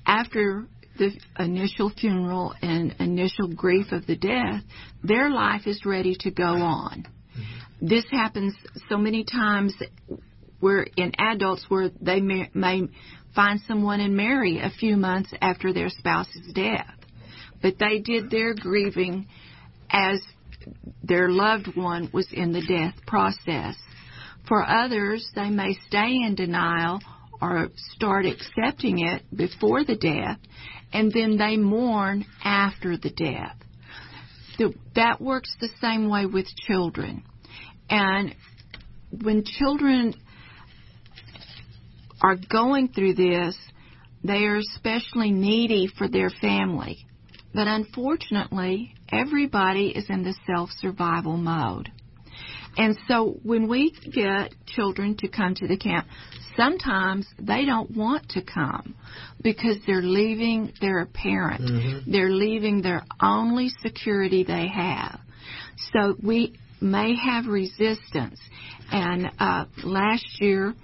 [0.06, 0.66] after
[0.98, 4.62] the initial funeral and initial grief of the death,
[5.02, 7.06] their life is ready to go on.
[7.06, 7.86] Mm-hmm.
[7.86, 8.54] This happens
[8.88, 9.74] so many times
[10.60, 12.82] where in adults where they may, may
[13.34, 16.94] find someone and marry a few months after their spouse's death.
[17.60, 19.26] But they did their grieving
[19.92, 20.20] as
[21.02, 23.76] their loved one was in the death process.
[24.48, 27.00] For others, they may stay in denial
[27.40, 30.38] or start accepting it before the death,
[30.92, 33.56] and then they mourn after the death.
[34.94, 37.24] that works the same way with children.
[37.90, 38.34] And
[39.22, 40.14] when children
[42.20, 43.56] are going through this,
[44.22, 47.06] they are especially needy for their family.
[47.54, 51.90] But unfortunately, everybody is in the self survival mode.
[52.76, 56.06] And so when we get children to come to the camp,
[56.56, 58.94] sometimes they don't want to come
[59.42, 61.62] because they're leaving their parent.
[61.62, 62.10] Mm-hmm.
[62.10, 65.20] They're leaving their only security they have.
[65.92, 68.40] So we may have resistance.
[68.90, 70.74] And uh, last year,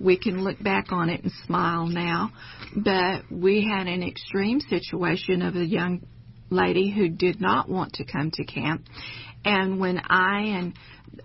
[0.00, 2.32] we can look back on it and smile now,
[2.76, 6.06] but we had an extreme situation of a young
[6.50, 8.84] lady who did not want to come to camp.
[9.44, 10.74] And when I and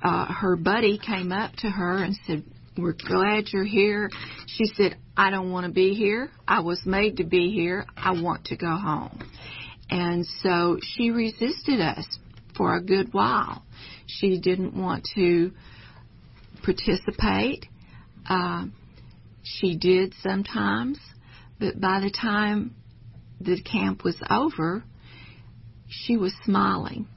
[0.01, 2.43] uh, her buddy came up to her and said,
[2.77, 4.09] We're glad you're here,
[4.47, 6.29] she said, I don't want to be here.
[6.47, 7.85] I was made to be here.
[7.97, 9.19] I want to go home.
[9.89, 12.05] And so she resisted us
[12.55, 13.63] for a good while.
[14.05, 15.51] She didn't want to
[16.63, 17.65] participate.
[18.29, 18.65] Uh,
[19.43, 20.99] she did sometimes,
[21.59, 22.75] but by the time
[23.41, 24.83] the camp was over,
[25.87, 27.07] she was smiling.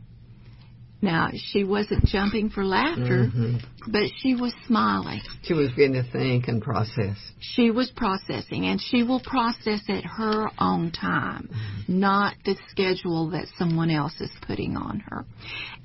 [1.02, 3.56] Now, she wasn't jumping for laughter, mm-hmm.
[3.88, 5.20] but she was smiling.
[5.42, 7.16] She was beginning to think and process.
[7.40, 11.98] She was processing, and she will process at her own time, mm-hmm.
[11.98, 15.24] not the schedule that someone else is putting on her.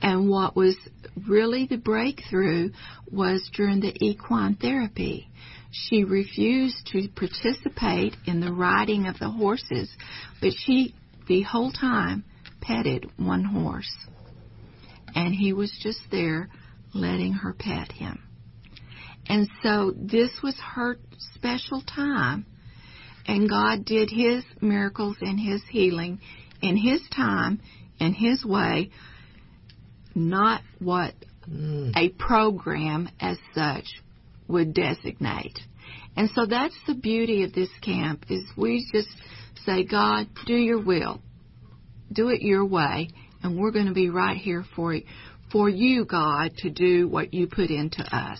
[0.04, 0.78] And what was
[1.28, 2.70] really the breakthrough
[3.12, 5.30] was during the equine therapy.
[5.72, 9.90] She refused to participate in the riding of the horses,
[10.42, 10.94] but she,
[11.28, 12.24] the whole time,
[12.62, 13.92] petted one horse.
[15.18, 16.48] And he was just there
[16.94, 18.22] letting her pet him.
[19.28, 21.00] And so this was her
[21.34, 22.46] special time.
[23.26, 26.20] And God did his miracles and his healing
[26.62, 27.60] in his time,
[28.00, 28.92] in his way,
[30.14, 31.16] not what
[31.50, 31.92] mm.
[31.96, 33.88] a program as such
[34.48, 35.60] would designate.
[36.16, 39.10] And so that's the beauty of this camp is we just
[39.66, 41.22] say, God, do your will
[42.12, 43.10] do it your way,
[43.48, 45.04] and we're going to be right here for you,
[45.52, 48.40] for you, God, to do what you put into us.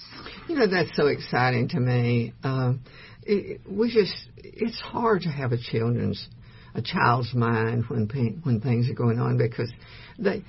[0.50, 2.34] You know, that's so exciting to me.
[2.44, 2.82] Um,
[3.24, 6.28] it, we just, it's hard to have a children's,
[6.76, 8.08] a child's mind when
[8.44, 9.72] when things are going on because
[10.20, 10.44] they,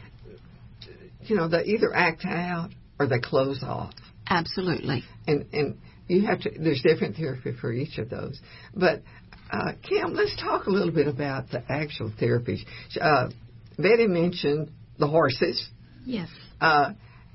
[1.23, 3.95] you know, they either act out or they close off.
[4.29, 5.05] Absolutely.
[5.29, 5.79] And and
[6.09, 6.51] you have to.
[6.51, 8.41] There's different therapy for each of those,
[8.75, 9.03] but
[9.51, 12.61] uh, Kim, let's talk a little bit about the actual therapies.
[13.01, 13.31] Uh,
[13.79, 15.69] Betty mentioned the horses.
[16.05, 16.29] Yes.
[16.61, 16.93] Uh,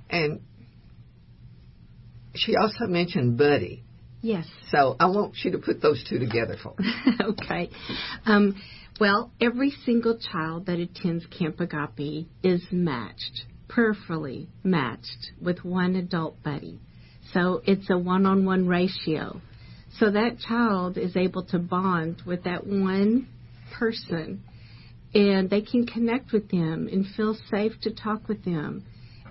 [0.10, 0.42] and
[2.36, 3.84] she also mentioned Buddy.
[4.22, 4.48] Yes.
[4.72, 6.94] So I want you to put those two together for me.
[7.22, 7.70] okay.
[8.26, 8.56] Um,
[9.00, 16.42] well, every single child that attends Camp Agape is matched, perfectly matched with one adult
[16.44, 16.80] buddy.
[17.34, 19.42] So it's a one on one ratio.
[20.00, 23.28] So that child is able to bond with that one
[23.78, 24.44] person
[25.14, 28.86] and they can connect with them and feel safe to talk with them.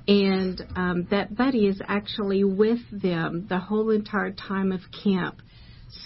[0.07, 5.41] And um, that buddy is actually with them the whole entire time of camp.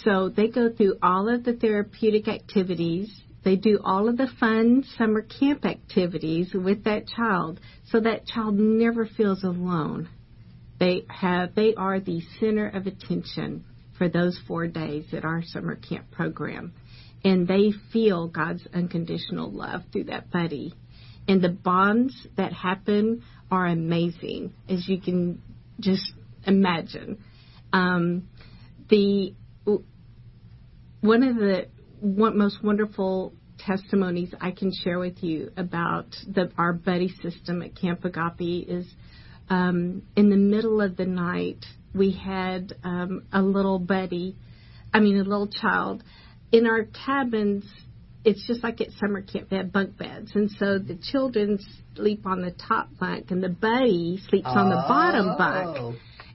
[0.04, 3.22] So they go through all of the therapeutic activities.
[3.44, 7.60] They do all of the fun summer camp activities with that child
[7.90, 10.08] so that child never feels alone.
[10.78, 13.64] They have they are the center of attention
[13.96, 16.74] for those 4 days at our summer camp program.
[17.26, 20.74] And they feel God's unconditional love through that buddy.
[21.26, 25.42] And the bonds that happen are amazing, as you can
[25.80, 26.12] just
[26.46, 27.24] imagine.
[27.72, 28.28] Um,
[28.88, 29.34] the
[31.00, 31.66] one of the
[31.98, 37.74] one, most wonderful testimonies I can share with you about the, our buddy system at
[37.74, 38.86] Camp Agape is
[39.50, 44.36] um, in the middle of the night we had um, a little buddy,
[44.94, 46.04] I mean a little child.
[46.52, 47.64] In our cabins,
[48.24, 49.50] it's just like at summer camp.
[49.50, 51.58] They have bunk beds, and so the children
[51.94, 54.58] sleep on the top bunk, and the buddy sleeps oh.
[54.58, 55.38] on the bottom oh.
[55.38, 55.76] bunk.
[55.78, 55.94] Oh.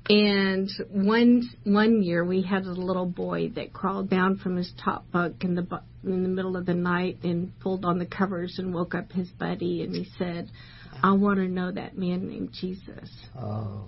[0.09, 5.05] And one one year we had a little boy that crawled down from his top
[5.11, 5.67] bunk in the
[6.03, 9.29] in the middle of the night and pulled on the covers and woke up his
[9.29, 10.49] buddy and he said,
[11.03, 13.85] "I want to know that man named Jesus." Oh.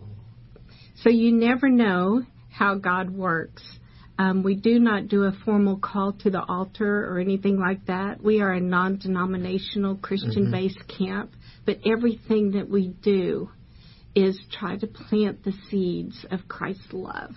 [0.98, 3.64] So you never know how God works.
[4.24, 8.24] Um, we do not do a formal call to the altar or anything like that.
[8.24, 11.06] We are a non denominational Christian based mm-hmm.
[11.06, 11.32] camp,
[11.66, 13.50] but everything that we do
[14.16, 17.32] is try to plant the seeds of Christ's love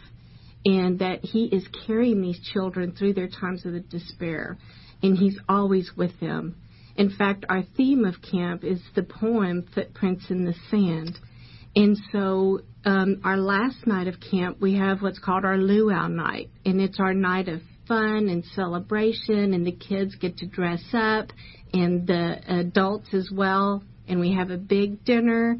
[0.64, 4.56] and that He is carrying these children through their times of despair
[5.02, 6.54] and He's always with them.
[6.94, 11.18] In fact, our theme of camp is the poem Footprints in the Sand.
[11.74, 16.50] And so, um, our last night of camp, we have what's called our luau night,
[16.64, 21.30] and it's our night of fun and celebration, and the kids get to dress up,
[21.72, 25.58] and the adults as well, and we have a big dinner,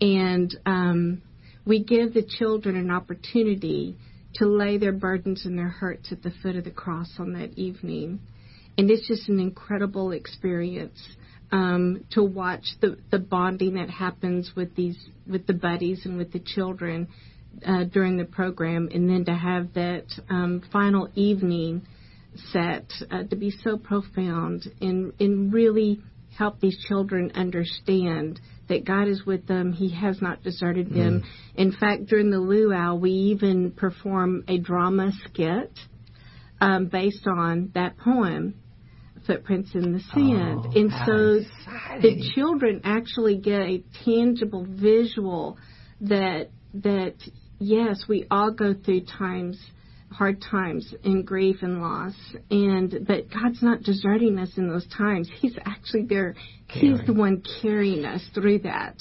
[0.00, 1.22] and um,
[1.66, 3.98] we give the children an opportunity
[4.36, 7.52] to lay their burdens and their hurts at the foot of the cross on that
[7.58, 8.20] evening.
[8.78, 11.00] And it's just an incredible experience
[11.54, 16.32] um, to watch the, the bonding that happens with these with the buddies and with
[16.32, 17.06] the children
[17.64, 21.86] uh, during the program, and then to have that um, final evening
[22.50, 26.00] set uh, to be so profound and and really
[26.36, 29.72] help these children understand that God is with them.
[29.72, 31.22] He has not deserted them.
[31.22, 31.24] Mm.
[31.54, 35.70] In fact, during the luau, we even perform a drama skit
[36.60, 38.54] um, based on that poem
[39.26, 40.60] footprints in the sand.
[40.64, 42.02] Oh, and so exciting.
[42.02, 45.58] the children actually get a tangible visual
[46.00, 47.14] that that
[47.58, 49.58] yes, we all go through times
[50.10, 52.14] hard times and grief and loss
[52.50, 55.28] and but God's not deserting us in those times.
[55.40, 56.34] He's actually there
[56.68, 56.98] Caring.
[56.98, 58.96] he's the one carrying us through that.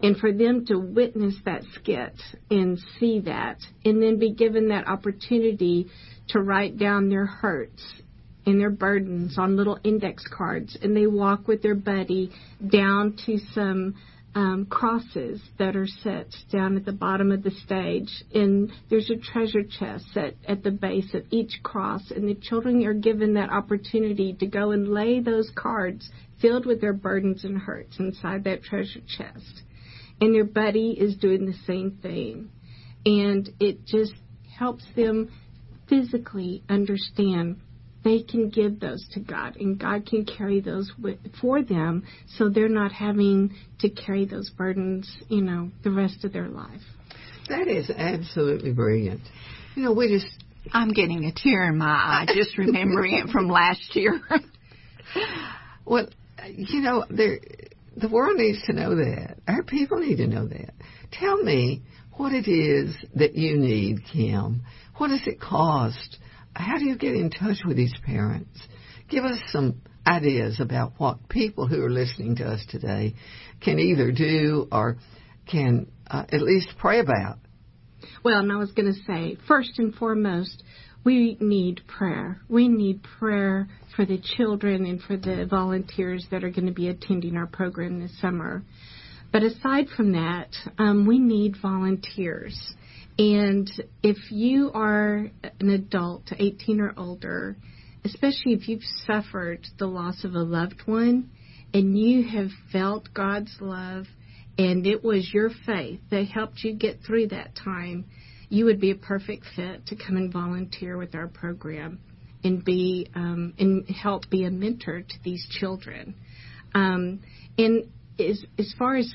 [0.00, 2.14] And for them to witness that skit
[2.50, 5.88] and see that and then be given that opportunity
[6.28, 7.82] to write down their hurts
[8.46, 12.30] and their burdens on little index cards, and they walk with their buddy
[12.70, 13.94] down to some
[14.34, 19.16] um, crosses that are set down at the bottom of the stage, and there's a
[19.16, 23.50] treasure chest set at the base of each cross, and the children are given that
[23.50, 26.08] opportunity to go and lay those cards
[26.40, 29.62] filled with their burdens and hurts inside that treasure chest.
[30.20, 32.50] And their buddy is doing the same thing.
[33.04, 34.14] And it just
[34.56, 35.30] helps them
[35.88, 37.60] physically understand
[38.04, 42.04] they can give those to God, and God can carry those with, for them,
[42.36, 46.80] so they're not having to carry those burdens, you know, the rest of their life.
[47.48, 49.20] That is absolutely brilliant.
[49.74, 50.26] You know, we just.
[50.72, 54.20] I'm getting a tear in my eye just remembering it from last year.
[55.84, 56.06] well,
[56.48, 57.40] you know, there,
[57.96, 59.38] the world needs to know that.
[59.48, 60.72] Our people need to know that.
[61.10, 61.82] Tell me
[62.12, 64.62] what it is that you need, Kim.
[64.98, 66.18] What does it cost
[66.54, 68.58] how do you get in touch with these parents?
[69.08, 73.14] Give us some ideas about what people who are listening to us today
[73.60, 74.96] can either do or
[75.50, 77.38] can uh, at least pray about.
[78.24, 80.62] Well, and I was going to say, first and foremost,
[81.04, 82.40] we need prayer.
[82.48, 86.88] We need prayer for the children and for the volunteers that are going to be
[86.88, 88.62] attending our program this summer.
[89.32, 90.48] But aside from that,
[90.78, 92.74] um, we need volunteers.
[93.18, 93.70] And
[94.02, 97.56] if you are an adult, 18 or older,
[98.04, 101.30] especially if you've suffered the loss of a loved one
[101.74, 104.06] and you have felt God's love
[104.58, 108.06] and it was your faith that helped you get through that time,
[108.48, 112.00] you would be a perfect fit to come and volunteer with our program
[112.44, 116.14] and be um, and help be a mentor to these children.
[116.74, 117.20] Um,
[117.56, 117.88] and
[118.18, 119.14] as as far as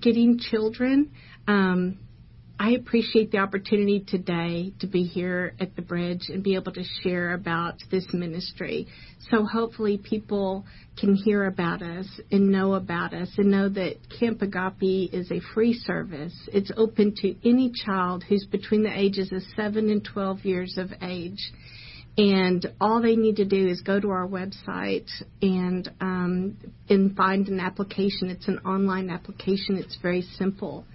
[0.00, 1.12] getting children,
[1.48, 1.98] um,
[2.58, 6.84] I appreciate the opportunity today to be here at the bridge and be able to
[7.02, 8.86] share about this ministry.
[9.30, 10.64] So hopefully people
[10.98, 15.40] can hear about us and know about us and know that Camp Agape is a
[15.52, 16.34] free service.
[16.50, 20.92] It's open to any child who's between the ages of 7 and 12 years of
[21.02, 21.52] age.
[22.18, 25.10] And all they need to do is go to our website
[25.42, 26.56] and um,
[26.88, 28.30] and find an application.
[28.30, 29.76] It's an online application.
[29.76, 30.86] It's very simple.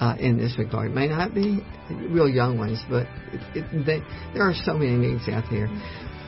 [0.00, 0.90] uh, in this regard.
[0.90, 4.00] It may not be real young ones, but it, it, they,
[4.34, 5.68] there are so many needs out there.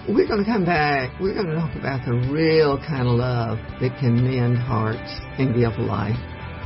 [0.09, 1.19] We're going to come back.
[1.21, 5.09] We're going to talk about the real kind of love that can mend hearts
[5.39, 6.19] and give life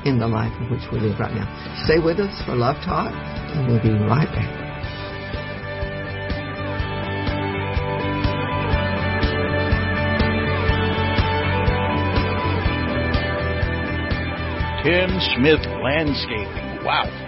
[0.05, 1.46] in the life in which we live right now.
[1.84, 4.67] Stay with us for Love Talk, and we'll be right back.
[14.89, 16.82] Tim Smith Landscaping.
[16.82, 17.27] Wow.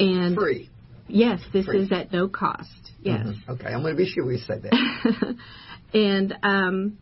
[0.00, 0.70] And Free.
[1.06, 1.82] Yes, this Free.
[1.82, 2.70] is at no cost.
[3.02, 3.26] Yes.
[3.26, 3.52] Mm-hmm.
[3.52, 5.36] Okay, I'm going to be sure we say that.
[5.94, 6.98] and um,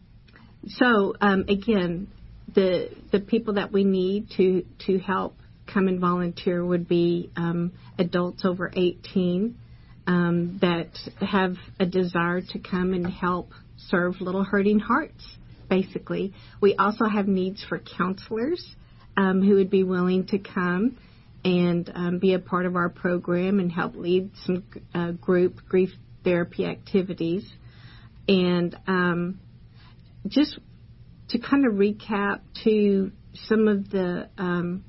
[0.67, 2.09] so um, again,
[2.55, 5.37] the the people that we need to to help
[5.67, 9.57] come and volunteer would be um, adults over 18
[10.07, 10.91] um, that
[11.21, 15.37] have a desire to come and help serve little hurting hearts.
[15.69, 18.75] Basically, we also have needs for counselors
[19.17, 20.99] um, who would be willing to come
[21.45, 25.91] and um, be a part of our program and help lead some uh, group grief
[26.25, 27.51] therapy activities.
[28.29, 29.41] And um,
[30.29, 30.59] just
[31.31, 33.11] to kind of recap to
[33.47, 34.85] some of the um,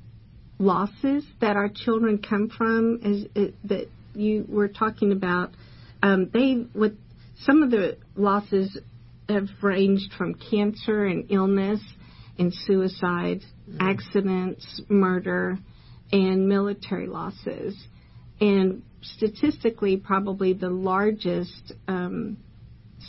[0.58, 5.50] losses that our children come from, is, is that you were talking about.
[6.02, 6.96] Um, they with
[7.40, 8.78] some of the losses
[9.28, 11.80] have ranged from cancer and illness
[12.38, 13.78] and suicide, mm-hmm.
[13.80, 15.58] accidents, murder,
[16.12, 17.76] and military losses.
[18.40, 22.36] And statistically, probably the largest um,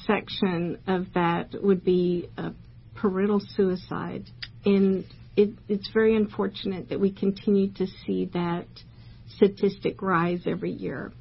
[0.05, 2.29] section of that would be
[2.95, 4.23] parental suicide.
[4.65, 5.05] And
[5.35, 8.67] it, it's very unfortunate that we continue to see that
[9.35, 11.11] statistic rise every year.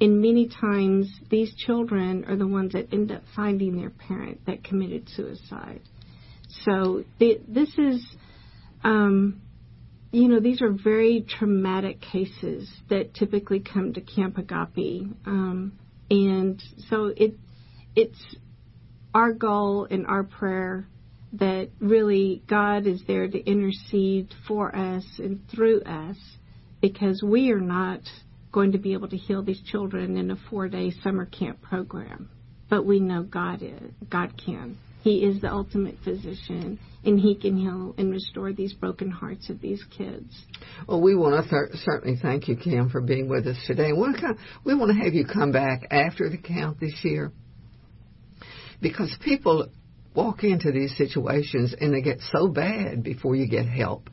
[0.00, 4.64] And many times, these children are the ones that end up finding their parent that
[4.64, 5.82] committed suicide.
[6.64, 8.04] So this is,
[8.82, 9.42] um,
[10.10, 15.78] you know, these are very traumatic cases that typically come to Camp Agape, um,
[16.10, 17.34] and so it
[17.94, 18.18] it's
[19.14, 20.86] our goal and our prayer
[21.34, 26.16] that really God is there to intercede for us and through us
[26.80, 28.00] because we are not
[28.52, 32.30] going to be able to heal these children in a four day summer camp program.
[32.68, 34.78] But we know God is God can.
[35.02, 39.60] He is the ultimate physician, and He can heal and restore these broken hearts of
[39.60, 40.44] these kids.
[40.86, 43.92] Well, we want to th- certainly thank you, Kim, for being with us today.
[43.92, 44.14] We
[44.64, 47.32] we want to have you come back after the camp this year
[48.82, 49.68] because people
[50.14, 54.10] walk into these situations and they get so bad before you get help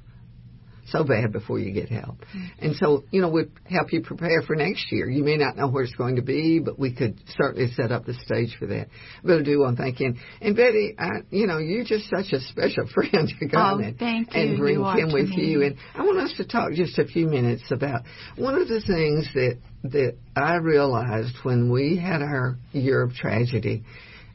[0.89, 2.19] so bad before you get help.
[2.21, 2.65] Mm-hmm.
[2.65, 5.09] And so, you know, we'd help you prepare for next year.
[5.09, 8.05] You may not know where it's going to be, but we could certainly set up
[8.05, 8.87] the stage for that.
[9.23, 10.15] Really do want to thank you.
[10.41, 14.33] And Betty, I, you know, you're just such a special friend to come oh, thank
[14.33, 14.41] you.
[14.41, 15.45] and bring you Kim with me.
[15.45, 15.63] you.
[15.63, 18.03] And I want us to talk just a few minutes about
[18.37, 23.83] one of the things that that I realized when we had our year of tragedy,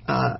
[0.07, 0.37] uh,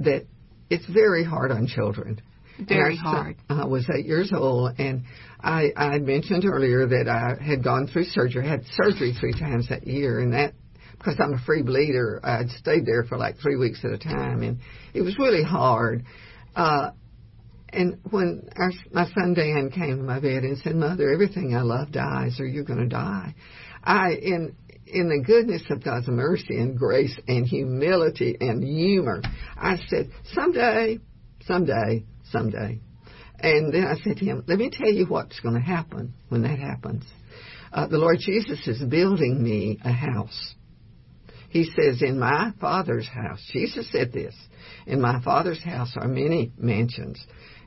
[0.00, 0.26] that
[0.70, 2.20] it's very hard on children
[2.58, 3.36] very hard.
[3.48, 5.04] I was eight years old, and
[5.40, 8.46] I, I mentioned earlier that I had gone through surgery.
[8.46, 10.54] I had surgery three times that year, and that
[10.96, 14.42] because I'm a free bleeder, I'd stayed there for like three weeks at a time,
[14.42, 14.58] and
[14.94, 16.04] it was really hard.
[16.54, 16.90] Uh,
[17.70, 21.62] and when our, my son Dan came to my bed and said, "Mother, everything I
[21.62, 23.34] love dies, or you're going to die,"
[23.82, 24.54] I in
[24.86, 29.22] in the goodness of God's mercy and grace and humility and humor,
[29.56, 30.98] I said, "Someday,
[31.46, 32.80] someday, someday.
[33.40, 36.42] And then I said to him, let me tell you what's going to happen when
[36.42, 37.04] that happens.
[37.72, 40.54] Uh, the Lord Jesus is building me a house.
[41.50, 44.34] He says, in my Father's house, Jesus said this,
[44.86, 47.24] in my Father's house are many mansions,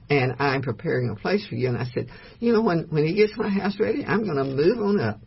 [0.09, 1.69] and I'm preparing a place for you.
[1.69, 2.07] And I said,
[2.39, 5.19] you know, when, when he gets my house ready, I'm going to move on up.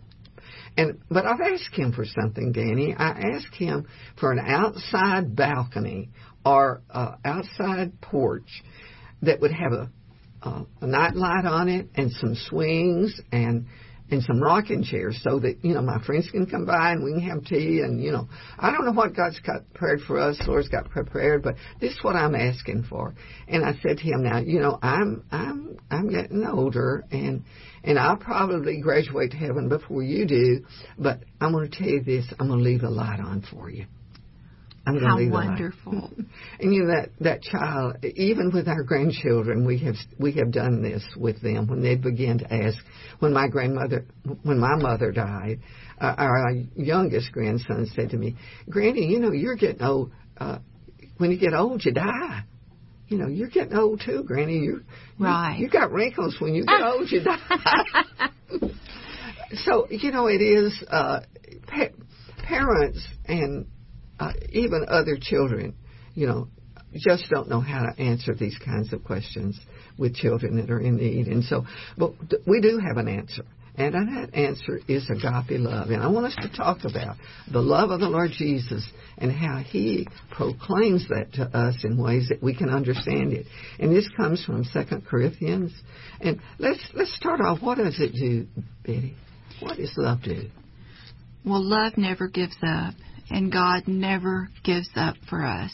[0.81, 2.95] And, but I've asked him for something, Danny.
[2.97, 3.87] I asked him
[4.19, 6.09] for an outside balcony
[6.43, 8.49] or uh, outside porch
[9.21, 9.91] that would have a,
[10.43, 13.67] uh, a night light on it and some swings and
[14.11, 17.13] and some rocking chairs so that you know my friends can come by and we
[17.13, 18.27] can have tea and you know
[18.59, 21.99] I don't know what God's got prepared for us, Lord's got prepared, but this is
[22.03, 23.15] what I'm asking for.
[23.49, 27.45] And I said to him, now you know I'm I'm I'm getting older and
[27.85, 30.65] and I'll probably graduate to heaven before you do,
[30.99, 33.71] but I'm going to tell you this, I'm going to leave a light on for
[33.71, 33.87] you.
[34.87, 36.11] I'm going How wonderful!
[36.61, 40.83] and you know that that child, even with our grandchildren, we have we have done
[40.83, 42.79] this with them when they begin to ask.
[43.19, 44.07] When my grandmother,
[44.43, 45.61] when my mother died,
[46.01, 48.37] uh, our youngest grandson said to me,
[48.71, 50.13] "Granny, you know you're getting old.
[50.39, 50.59] Uh,
[51.19, 52.45] when you get old, you die."
[53.11, 54.61] You know, you're getting old too, Granny.
[54.61, 54.85] You,
[55.19, 55.57] right.
[55.59, 56.37] You, you got wrinkles.
[56.39, 58.31] When you get old, you die.
[59.65, 61.21] so you know, it is uh,
[61.67, 61.89] pa-
[62.45, 63.67] parents and
[64.21, 65.75] uh, even other children,
[66.15, 66.49] you know,
[66.95, 69.59] just don't know how to answer these kinds of questions
[69.99, 71.27] with children that are in need.
[71.27, 71.65] And so,
[71.99, 72.13] but
[72.47, 73.45] we do have an answer.
[73.77, 75.91] And that answer is agape love.
[75.91, 77.17] And I want us to talk about
[77.51, 82.29] the love of the Lord Jesus and how He proclaims that to us in ways
[82.29, 83.47] that we can understand it.
[83.79, 85.73] And this comes from Second Corinthians.
[86.21, 87.63] And let's let's start off.
[87.63, 88.47] What does it do,
[88.85, 89.15] Betty?
[89.61, 90.49] What does love do?
[91.45, 92.95] Well, love never gives up
[93.31, 95.73] and God never gives up for us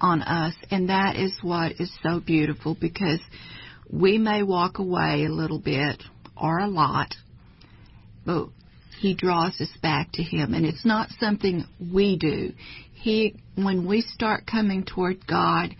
[0.00, 3.20] on us and that is what is so beautiful because
[3.90, 6.02] we may walk away a little bit
[6.40, 7.14] or a lot
[8.24, 8.48] but
[9.00, 12.52] he draws us back to him and it's not something we do
[12.94, 15.74] he when we start coming toward God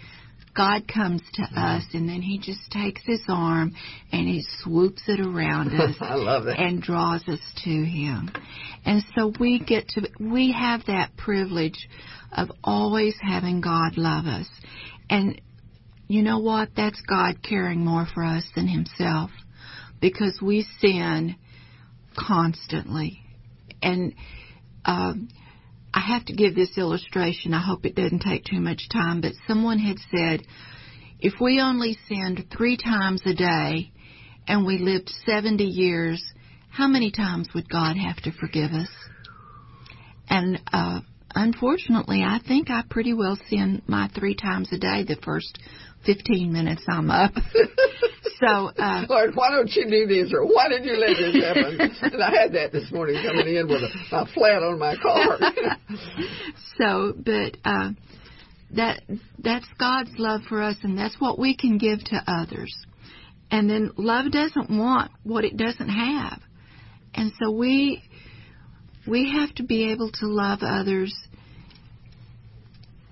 [0.56, 3.74] God comes to us and then he just takes his arm
[4.10, 6.58] and he swoops it around us I love it.
[6.58, 8.30] and draws us to him.
[8.84, 11.88] And so we get to we have that privilege
[12.32, 14.48] of always having God love us.
[15.10, 15.40] And
[16.08, 16.70] you know what?
[16.74, 19.30] That's God caring more for us than himself
[20.00, 21.36] because we sin
[22.16, 23.20] constantly.
[23.82, 24.14] And
[24.84, 25.28] um
[25.94, 27.54] I have to give this illustration.
[27.54, 30.42] I hope it doesn't take too much time, but someone had said
[31.18, 33.90] if we only sinned three times a day
[34.46, 36.22] and we lived 70 years,
[36.70, 38.90] how many times would God have to forgive us?
[40.28, 41.00] And uh,
[41.34, 45.58] unfortunately, I think I pretty well sin my three times a day the first
[46.04, 47.32] 15 minutes I'm up.
[48.40, 51.80] so, uh, Lord, why don't you do this, or why did you let this happen?
[52.12, 55.38] and I had that this morning coming in with a, a flat on my car.
[56.78, 57.90] so, but uh,
[58.74, 59.02] that
[59.38, 62.74] that's God's love for us, and that's what we can give to others.
[63.50, 66.40] And then love doesn't want what it doesn't have,
[67.14, 68.02] and so we
[69.06, 71.14] we have to be able to love others,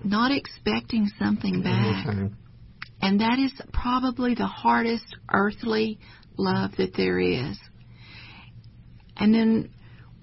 [0.03, 2.05] not expecting something back.
[3.05, 5.99] And that is probably the hardest earthly
[6.37, 7.55] love that there is.
[9.15, 9.69] And then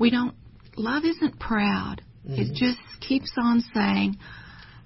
[0.01, 0.35] we don't,
[0.76, 2.03] love isn't proud.
[2.28, 2.43] Mm-hmm.
[2.43, 4.16] It just keeps on saying,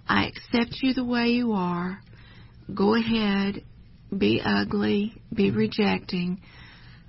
[0.07, 1.99] I accept you the way you are.
[2.75, 3.65] Go ahead,
[4.17, 6.43] be ugly, be rejecting,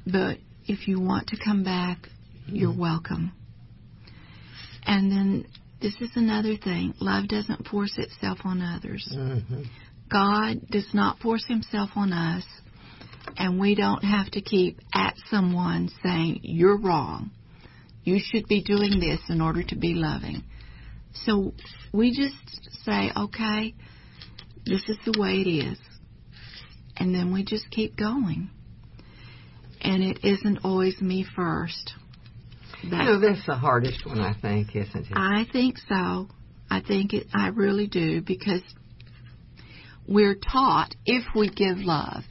[0.06, 2.56] but if you want to come back, mm-hmm.
[2.56, 3.34] you're welcome.
[4.86, 5.48] And then
[5.82, 9.06] this is another thing love doesn't force itself on others.
[10.10, 12.44] God does not force himself on us,
[13.38, 17.32] and we don't have to keep at someone saying, You're wrong.
[18.04, 20.44] You should be doing this in order to be loving.
[21.14, 21.54] So
[21.94, 23.74] we just say, Okay,
[24.66, 25.78] this is the way it is.
[26.96, 28.50] And then we just keep going.
[29.82, 31.94] And it isn't always me first.
[32.90, 35.14] That, you know, that's the hardest one, I think, isn't it?
[35.16, 36.28] I think so.
[36.70, 38.62] I think it, I really do because
[40.08, 42.24] we're taught if we give love.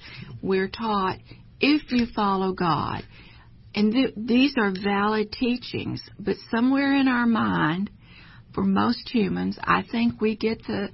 [0.42, 1.18] We're taught
[1.60, 3.02] if you follow God.
[3.74, 7.90] And th- these are valid teachings, but somewhere in our mind,
[8.54, 10.88] for most humans, I think we get the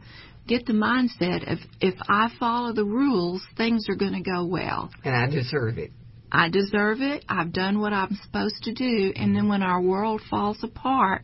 [0.49, 4.91] get the mindset of if I follow the rules, things are going to go well.
[5.05, 5.93] And I deserve it.
[6.33, 7.25] I deserve it.
[7.29, 9.13] I've done what I'm supposed to do.
[9.15, 11.23] And then when our world falls apart,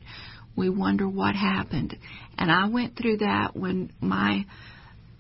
[0.55, 1.97] we wonder what happened.
[2.37, 4.45] And I went through that when my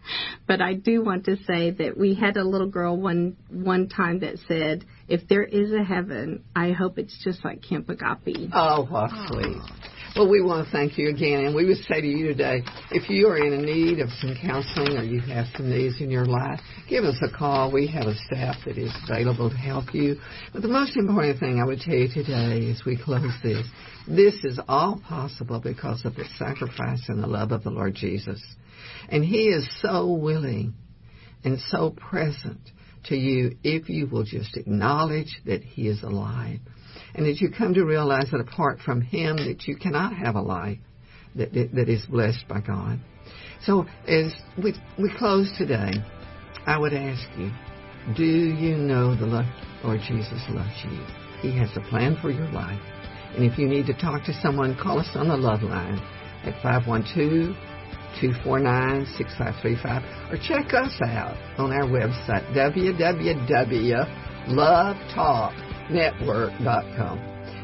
[0.47, 4.19] But I do want to say that we had a little girl one one time
[4.21, 8.83] that said, "If there is a heaven, I hope it's just like Camp Agape." Oh,
[8.85, 9.61] how sweet!
[10.13, 13.09] Well, we want to thank you again, and we would say to you today, if
[13.09, 16.59] you are in need of some counseling or you have some needs in your life,
[16.89, 17.71] give us a call.
[17.71, 20.17] We have a staff that is available to help you.
[20.51, 23.65] But the most important thing I would tell you today as we close this,
[24.05, 28.43] this is all possible because of the sacrifice and the love of the Lord Jesus.
[29.07, 30.73] And He is so willing
[31.45, 32.59] and so present
[33.05, 36.59] to you if you will just acknowledge that He is alive
[37.15, 40.41] and as you come to realize that apart from Him, that you cannot have a
[40.41, 40.77] life
[41.35, 42.99] that, that, that is blessed by God.
[43.63, 45.91] So as we, we close today,
[46.65, 47.51] I would ask you,
[48.15, 49.45] do you know the
[49.83, 50.99] Lord Jesus loves you?
[51.41, 52.81] He has a plan for your life.
[53.35, 55.99] And if you need to talk to someone, call us on the love line
[56.43, 57.55] at 512
[58.19, 62.53] 249-6535 or check us out on our website
[65.91, 67.19] www.lovetalknetwork.com.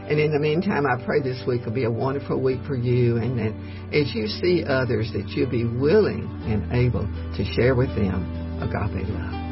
[0.10, 3.18] And in the meantime, I pray this week will be a wonderful week for you
[3.18, 3.54] and that
[3.94, 7.06] as you see others that you'll be willing and able
[7.36, 8.24] to share with them
[8.62, 9.48] agape love.